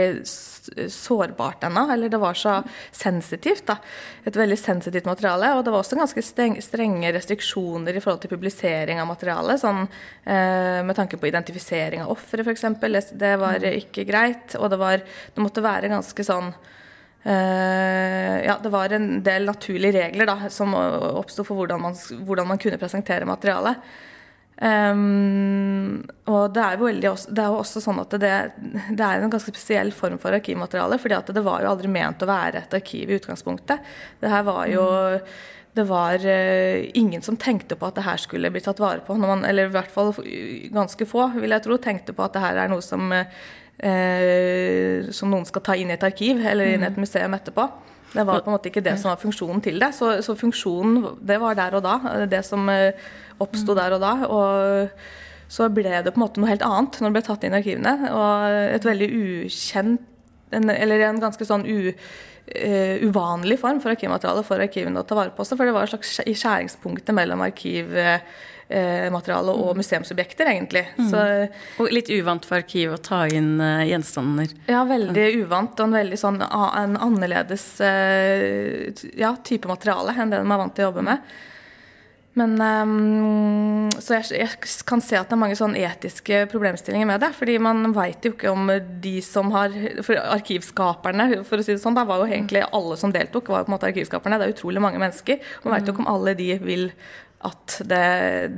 sårbart 0.93 1.65
ennå. 1.65 1.87
Eller 1.93 2.09
det 2.09 2.21
var 2.21 2.35
så 2.35 2.63
sensitivt. 2.93 3.67
da, 3.67 3.77
Et 4.25 4.37
veldig 4.37 4.59
sensitivt 4.59 5.05
materiale. 5.05 5.55
Og 5.57 5.65
det 5.65 5.73
var 5.75 5.83
også 5.83 5.99
ganske 5.99 6.23
strenge 6.63 7.13
restriksjoner 7.13 7.97
i 7.97 8.01
forhold 8.01 8.23
til 8.23 8.33
publisering 8.35 9.01
av 9.01 9.11
materialet. 9.11 9.61
Sånn, 9.61 9.87
eh, 10.25 10.81
med 10.85 10.97
tanke 10.97 11.17
på 11.17 11.29
identifisering 11.29 12.03
av 12.03 12.11
ofre, 12.17 12.43
f.eks. 12.43 12.67
Det, 12.81 13.05
det 13.19 13.37
var 13.37 13.59
mm. 13.59 13.71
ikke 13.83 14.05
greit. 14.09 14.57
Og 14.59 14.71
det, 14.71 14.79
var, 14.79 14.99
det 15.35 15.45
måtte 15.45 15.65
være 15.65 15.93
ganske 15.93 16.25
sånn 16.25 16.53
Uh, 17.27 18.39
ja, 18.45 18.55
det 18.63 18.71
var 18.73 18.93
en 18.95 19.23
del 19.27 19.45
naturlige 19.45 19.99
regler 19.99 20.29
da, 20.31 20.37
som 20.55 20.71
oppsto 20.73 21.43
for 21.45 21.59
hvordan 21.59 21.83
man, 21.83 21.97
hvordan 22.25 22.47
man, 22.49 22.61
kunne 22.63 22.79
presentere 22.81 23.27
materialet. 23.29 23.83
Um, 24.59 26.01
og 26.27 26.49
det 26.51 26.63
er, 26.65 26.73
jo 26.75 26.89
veldig, 26.89 27.11
det 27.31 27.43
er 27.45 27.53
jo 27.53 27.61
også 27.61 27.83
sånn 27.83 28.01
at 28.03 28.15
det, 28.19 28.31
det, 28.59 28.99
er 28.99 29.23
en 29.23 29.31
ganske 29.31 29.53
spesiell 29.55 29.93
form 29.95 30.19
for 30.19 30.35
arkivmateriale. 30.35 30.99
fordi 30.99 31.37
det 31.37 31.45
var 31.47 31.63
jo 31.63 31.71
aldri 31.71 31.91
ment 31.95 32.25
å 32.25 32.29
være 32.29 32.65
et 32.65 32.75
arkiv 32.75 33.11
i 33.11 33.21
utgangspunktet. 33.21 33.87
Det 34.19 34.33
her 34.33 34.43
var 34.49 34.67
jo 34.73 34.89
Det 35.79 35.85
var 35.87 36.19
uh, 36.19 36.89
ingen 36.99 37.23
som 37.23 37.37
tenkte 37.37 37.77
på 37.79 37.87
at 37.87 37.95
det 37.95 38.03
her 38.03 38.19
skulle 38.19 38.51
bli 38.51 38.63
tatt 38.65 38.81
vare 38.83 39.05
på. 39.07 39.15
Man, 39.15 39.45
eller 39.47 39.69
i 39.69 39.75
hvert 39.77 39.93
fall 39.95 40.11
ganske 40.75 41.07
få, 41.07 41.29
vil 41.39 41.55
jeg 41.55 41.63
tro, 41.63 41.77
tenkte 41.79 42.17
på 42.17 42.25
at 42.25 42.35
det 42.35 42.43
her 42.43 42.59
er 42.65 42.73
noe 42.73 42.83
som, 42.83 43.13
uh, 43.13 45.13
som 45.15 45.31
noen 45.31 45.47
skal 45.47 45.63
ta 45.63 45.77
inn 45.79 45.93
i 45.93 45.95
et 45.95 46.09
arkiv 46.09 46.43
eller 46.43 46.75
inn 46.75 46.83
i 46.83 46.89
et 46.89 46.99
museum 46.99 47.37
etterpå. 47.39 47.69
Det 48.09 48.25
var 48.25 48.41
på 48.41 48.51
en 48.51 48.57
måte 48.57 48.71
ikke 48.71 48.85
det 48.85 48.97
som 49.01 49.11
var 49.13 49.21
funksjonen 49.21 49.63
til 49.65 49.81
det. 49.83 49.93
Så, 49.97 50.11
så 50.25 50.37
funksjonen, 50.39 51.03
det 51.29 51.39
var 51.43 51.57
der 51.59 51.77
og 51.79 51.85
da. 51.85 51.97
Det 52.31 52.41
som 52.47 52.69
uh, 52.71 53.09
oppsto 53.45 53.77
der 53.77 53.97
og 53.97 54.05
da. 54.05 54.13
Og 54.33 55.51
så 55.53 55.69
ble 55.73 56.03
det 56.05 56.13
på 56.13 56.21
en 56.21 56.25
måte 56.25 56.41
noe 56.41 56.51
helt 56.51 56.65
annet 56.65 57.01
når 57.01 57.09
det 57.11 57.17
ble 57.19 57.25
tatt 57.29 57.45
inn 57.45 57.57
i 57.57 57.61
arkivene. 57.61 58.13
Og 58.13 58.57
et 58.79 58.89
veldig 58.89 59.11
ukjent 59.19 60.07
en, 60.57 60.71
eller 60.73 61.05
en 61.09 61.21
ganske 61.21 61.45
sånn 61.45 61.67
u, 61.69 61.93
uh, 62.49 62.97
uvanlig 63.07 63.59
form 63.61 63.81
for 63.83 63.91
arkivmateriale 63.95 64.43
for 64.47 64.57
arkivene 64.65 65.01
å 65.01 65.07
ta 65.07 65.15
vare 65.19 65.31
på 65.35 65.41
også, 65.45 65.57
for 65.59 65.65
det 65.69 65.75
var 65.77 65.85
et 65.87 65.93
slags 65.95 66.11
i 66.25 66.35
skjæringspunktet 66.39 67.13
mellom 67.17 67.41
arkivmateriale 67.47 69.51
og 69.53 69.77
museumsobjekter, 69.79 70.45
egentlig. 70.53 70.85
Mm. 70.99 71.09
Så, 71.13 71.19
og 71.83 71.87
litt 71.95 72.09
uvant 72.15 72.45
for 72.49 72.55
arkivet 72.61 72.95
å 72.99 73.07
ta 73.11 73.21
inn 73.31 73.53
uh, 73.63 73.89
gjenstander? 73.89 74.49
Ja, 74.71 74.81
veldig 74.89 75.27
ja. 75.29 75.37
uvant, 75.45 75.75
og 75.79 75.85
en 75.87 75.99
veldig 76.01 76.19
sånn 76.21 76.39
en 76.43 76.95
annerledes 76.97 77.65
uh, 77.85 79.05
ja, 79.19 79.31
type 79.45 79.67
materiale 79.71 80.11
enn 80.17 80.31
det 80.33 80.39
de 80.43 80.47
er 80.47 80.63
vant 80.65 80.75
til 80.77 80.85
å 80.87 80.89
jobbe 80.91 81.05
med. 81.13 81.19
Men, 82.39 82.55
um, 82.61 83.89
så 83.99 84.19
jeg, 84.19 84.29
jeg, 84.39 84.81
kan 84.87 85.03
se 85.05 85.19
at 85.19 85.31
det 85.31 85.37
er 85.37 85.41
mange 85.41 85.57
sånn 85.59 85.77
etiske 85.79 86.45
problemstillinger 86.53 87.09
med 87.09 87.23
det. 87.25 87.33
fordi 87.37 87.57
man 87.63 87.93
veit 87.97 88.25
jo 88.27 88.35
ikke 88.35 88.53
om 88.53 88.71
de 89.03 89.15
som 89.25 89.53
har 89.55 89.75
For 90.07 90.19
arkivskaperne, 90.21 91.29
for 91.49 91.59
å 91.61 91.67
si 91.67 91.75
det 91.75 91.83
sånn, 91.83 91.97
da 91.99 92.07
var 92.09 92.23
jo 92.23 92.29
egentlig 92.31 92.67
alle 92.67 92.99
som 93.01 93.15
deltok, 93.15 93.51
var 93.51 93.63
jo 93.63 93.69
på 93.69 93.73
en 93.73 93.77
måte 93.77 93.91
arkivskaperne. 93.91 94.41
Det 94.41 94.49
er 94.49 94.57
utrolig 94.57 94.85
mange 94.85 95.03
mennesker. 95.03 95.41
Man 95.65 95.77
veit 95.77 95.89
jo 95.89 95.97
ikke 95.97 96.05
om 96.07 96.13
alle 96.15 96.37
de 96.39 96.51
vil 96.63 96.89
at 97.49 97.79
det, 97.87 98.07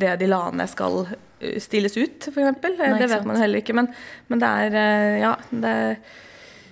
det 0.00 0.16
de 0.22 0.30
la 0.30 0.46
ned, 0.56 0.70
skal 0.72 1.02
uh, 1.04 1.58
stilles 1.60 1.96
ut, 2.00 2.30
f.eks. 2.32 2.64
Det 2.64 3.12
vet 3.12 3.28
man 3.28 3.40
heller 3.40 3.62
ikke. 3.62 3.76
Men, 3.76 3.92
men 4.28 4.42
det 4.42 4.56
er 4.64 4.80
uh, 4.80 5.14
Ja. 5.20 5.36
det 5.50 5.76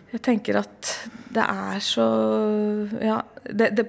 jeg 0.08 0.22
tenker 0.24 0.56
at 0.62 0.92
det 1.28 1.44
er 1.44 1.80
så 1.84 2.04
Ja, 3.04 3.18
det, 3.44 3.70
det, 3.76 3.84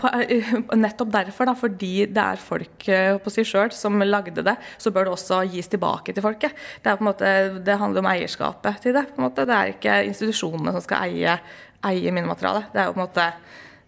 nettopp 0.75 1.13
derfor, 1.13 1.47
da, 1.47 1.53
fordi 1.55 1.93
det 2.11 2.23
er 2.23 2.41
folk 2.41 2.87
eh, 2.91 3.15
på 3.23 3.31
seg 3.33 3.47
sjøl 3.47 3.71
som 3.75 3.95
lagde 4.03 4.43
det, 4.43 4.55
så 4.79 4.91
bør 4.95 5.07
det 5.07 5.15
også 5.15 5.41
gis 5.51 5.71
tilbake 5.71 6.15
til 6.15 6.23
folket. 6.23 6.55
Det, 6.83 6.91
er 6.91 6.99
på 6.99 7.05
en 7.05 7.09
måte, 7.09 7.31
det 7.63 7.79
handler 7.79 8.03
om 8.03 8.11
eierskapet 8.11 8.83
til 8.83 8.95
det. 8.99 9.05
Det 9.15 9.47
er 9.47 9.73
ikke 9.73 9.97
institusjonene 10.11 10.75
som 10.75 10.83
skal 10.83 11.07
eie, 11.07 11.39
eie 11.87 12.13
minnematerialet. 12.15 12.71
Det 12.73 12.83
er 12.83 12.89
jo 12.89 12.95
på 12.95 13.01
en 13.01 13.07
måte 13.07 13.31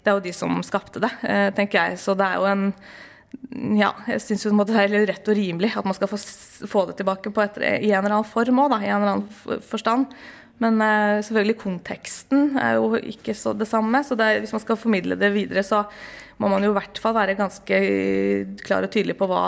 det 0.02 0.10
er 0.10 0.18
jo 0.18 0.26
de 0.26 0.34
som 0.34 0.62
skapte 0.66 1.02
det, 1.04 1.12
eh, 1.30 1.48
tenker 1.54 1.78
jeg. 1.78 2.00
Så 2.02 2.16
det 2.18 2.26
er 2.26 2.42
jo 2.42 2.50
en 2.50 2.70
ja, 3.80 3.94
jeg 4.10 4.20
syns 4.24 4.44
det 4.44 4.76
er 4.76 4.94
rett 5.08 5.30
og 5.32 5.38
rimelig 5.38 5.72
at 5.80 5.86
man 5.88 5.96
skal 5.96 6.10
få, 6.12 6.18
få 6.68 6.84
det 6.90 6.98
tilbake 7.00 7.32
et, 7.32 7.60
i 7.86 7.92
en 7.92 8.02
eller 8.02 8.18
annen 8.18 8.28
form 8.28 8.60
òg, 8.60 8.76
i 8.82 8.90
en 8.90 8.98
eller 8.98 9.14
annen 9.14 9.62
forstand. 9.64 10.12
Men 10.62 10.82
uh, 10.82 11.22
selvfølgelig 11.26 11.58
konteksten 11.62 12.58
er 12.62 12.78
jo 12.78 12.96
ikke 13.00 13.36
så 13.38 13.56
det 13.58 13.70
samme. 13.70 14.04
Så 14.06 14.18
det 14.20 14.28
er, 14.28 14.44
hvis 14.44 14.54
man 14.54 14.64
skal 14.64 14.80
formidle 14.80 15.18
det 15.20 15.34
videre, 15.34 15.66
så 15.66 15.86
må 16.42 16.50
man 16.50 16.64
jo 16.66 16.72
i 16.72 16.76
hvert 16.76 16.98
fall 17.02 17.14
være 17.14 17.38
ganske 17.38 17.80
klar 18.66 18.86
og 18.86 18.92
tydelig 18.94 19.16
på 19.20 19.28
hva, 19.30 19.44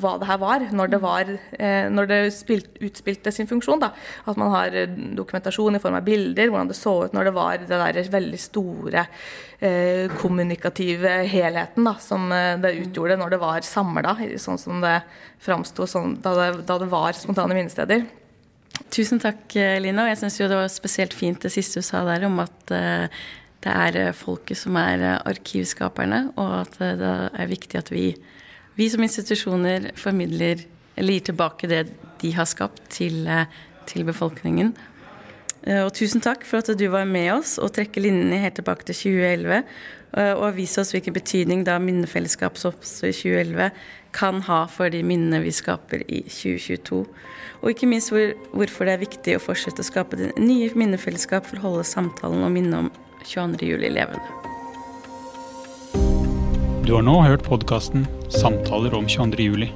hva 0.00 0.14
det 0.20 0.28
her 0.28 0.40
var, 0.42 0.64
når 0.76 0.90
det, 0.92 1.00
var, 1.00 1.30
eh, 1.56 1.86
når 1.92 2.10
det 2.10 2.18
spilt, 2.36 2.76
utspilte 2.84 3.32
sin 3.32 3.48
funksjon. 3.48 3.80
Da. 3.80 3.92
At 4.28 4.40
man 4.40 4.52
har 4.52 4.76
dokumentasjon 5.16 5.78
i 5.78 5.82
form 5.82 5.96
av 5.98 6.04
bilder, 6.06 6.50
hvordan 6.52 6.72
det 6.72 6.78
så 6.78 6.96
ut 7.06 7.16
når 7.16 7.30
det 7.30 7.34
var 7.38 7.64
den 7.64 7.84
der 7.86 8.12
veldig 8.12 8.40
store 8.42 9.06
eh, 9.64 10.12
kommunikative 10.20 11.16
helheten 11.32 11.88
da, 11.88 11.96
som 12.02 12.28
eh, 12.34 12.58
det 12.60 12.74
utgjorde 12.82 13.18
når 13.20 13.36
det 13.36 13.40
var 13.44 13.64
samla, 13.64 14.18
sånn 14.40 14.60
som 14.60 14.84
det 14.84 14.98
framsto 15.44 15.88
sånn, 15.88 16.18
da, 16.24 16.52
da, 16.60 16.78
det 16.80 16.92
var 16.92 17.16
spontane 17.16 17.56
minnesteder. 17.56 18.04
Tusen 18.94 19.20
takk, 19.22 19.48
eh, 19.58 19.80
Lina. 19.82 20.04
Og 20.04 20.12
jeg 20.12 20.20
syns 20.22 20.38
det 20.42 20.58
var 20.58 20.70
spesielt 20.72 21.14
fint 21.16 21.42
det 21.42 21.52
siste 21.54 21.82
du 21.82 21.86
sa 21.86 22.04
der 22.06 22.26
om 22.28 22.38
at 22.42 22.74
uh, 22.74 23.06
det 23.64 23.72
er 23.72 23.98
eh, 24.00 24.14
folket 24.14 24.60
som 24.60 24.76
er 24.78 25.02
arkivskaperne, 25.16 26.28
og 26.36 26.54
at 26.60 26.78
det 27.00 27.12
er 27.32 27.50
viktig 27.50 27.80
at 27.80 27.90
vi, 27.94 28.12
vi 28.78 28.88
som 28.92 29.02
institusjoner 29.02 29.92
formidler 29.98 30.66
eller 30.94 31.16
gir 31.16 31.28
tilbake 31.30 31.70
det 31.70 31.84
de 32.20 32.32
har 32.36 32.46
skapt, 32.46 32.82
til, 32.94 33.26
til 33.90 34.04
befolkningen. 34.06 34.70
Og 35.82 35.90
tusen 35.96 36.22
takk 36.22 36.44
for 36.46 36.60
at 36.60 36.78
du 36.78 36.84
var 36.92 37.08
med 37.08 37.32
oss 37.32 37.56
og 37.58 37.72
trekker 37.74 38.04
linjene 38.04 38.38
helt 38.38 38.54
tilbake 38.60 38.84
til 38.86 38.94
2011. 39.16 39.64
Og 40.36 40.56
vise 40.56 40.82
oss 40.82 40.92
hvilken 40.94 41.16
betydning 41.16 41.64
da 41.66 41.78
minnefellesskap 41.82 42.60
i 42.60 42.62
2011 42.62 43.70
kan 44.14 44.40
ha 44.46 44.64
for 44.70 44.92
de 44.92 45.02
minnene 45.06 45.42
vi 45.44 45.52
skaper 45.54 46.04
i 46.06 46.22
2022. 46.30 47.02
Og 47.62 47.70
ikke 47.72 47.88
minst 47.90 48.12
hvor, 48.12 48.34
hvorfor 48.54 48.86
det 48.86 48.94
er 48.94 49.02
viktig 49.02 49.36
å 49.36 49.42
fortsette 49.42 49.82
å 49.82 49.88
skape 49.88 50.18
det 50.20 50.32
nye 50.38 50.70
minnefellesskap 50.78 51.48
for 51.48 51.60
å 51.60 51.68
holde 51.68 51.86
samtalen 51.88 52.44
og 52.46 52.52
minnet 52.54 52.86
om 52.86 52.90
22.07 53.24 53.88
levende. 53.88 54.42
Du 56.84 56.92
har 56.92 57.04
nå 57.06 57.16
hørt 57.24 57.46
podkasten 57.46 58.04
'Samtaler 58.28 58.94
om 58.94 59.06
22.07'. 59.08 59.72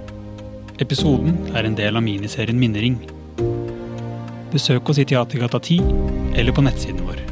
Episoden 0.79 1.39
er 1.57 1.65
en 1.65 1.75
del 1.75 1.97
av 1.97 2.05
miniserien 2.05 2.59
Minnering. 2.61 3.01
Besøk 4.53 4.93
oss 4.93 5.01
i 5.01 5.09
Teatergata 5.09 5.59
10 5.59 6.37
eller 6.37 6.53
på 6.53 6.63
nettsiden 6.63 7.03
vår. 7.09 7.28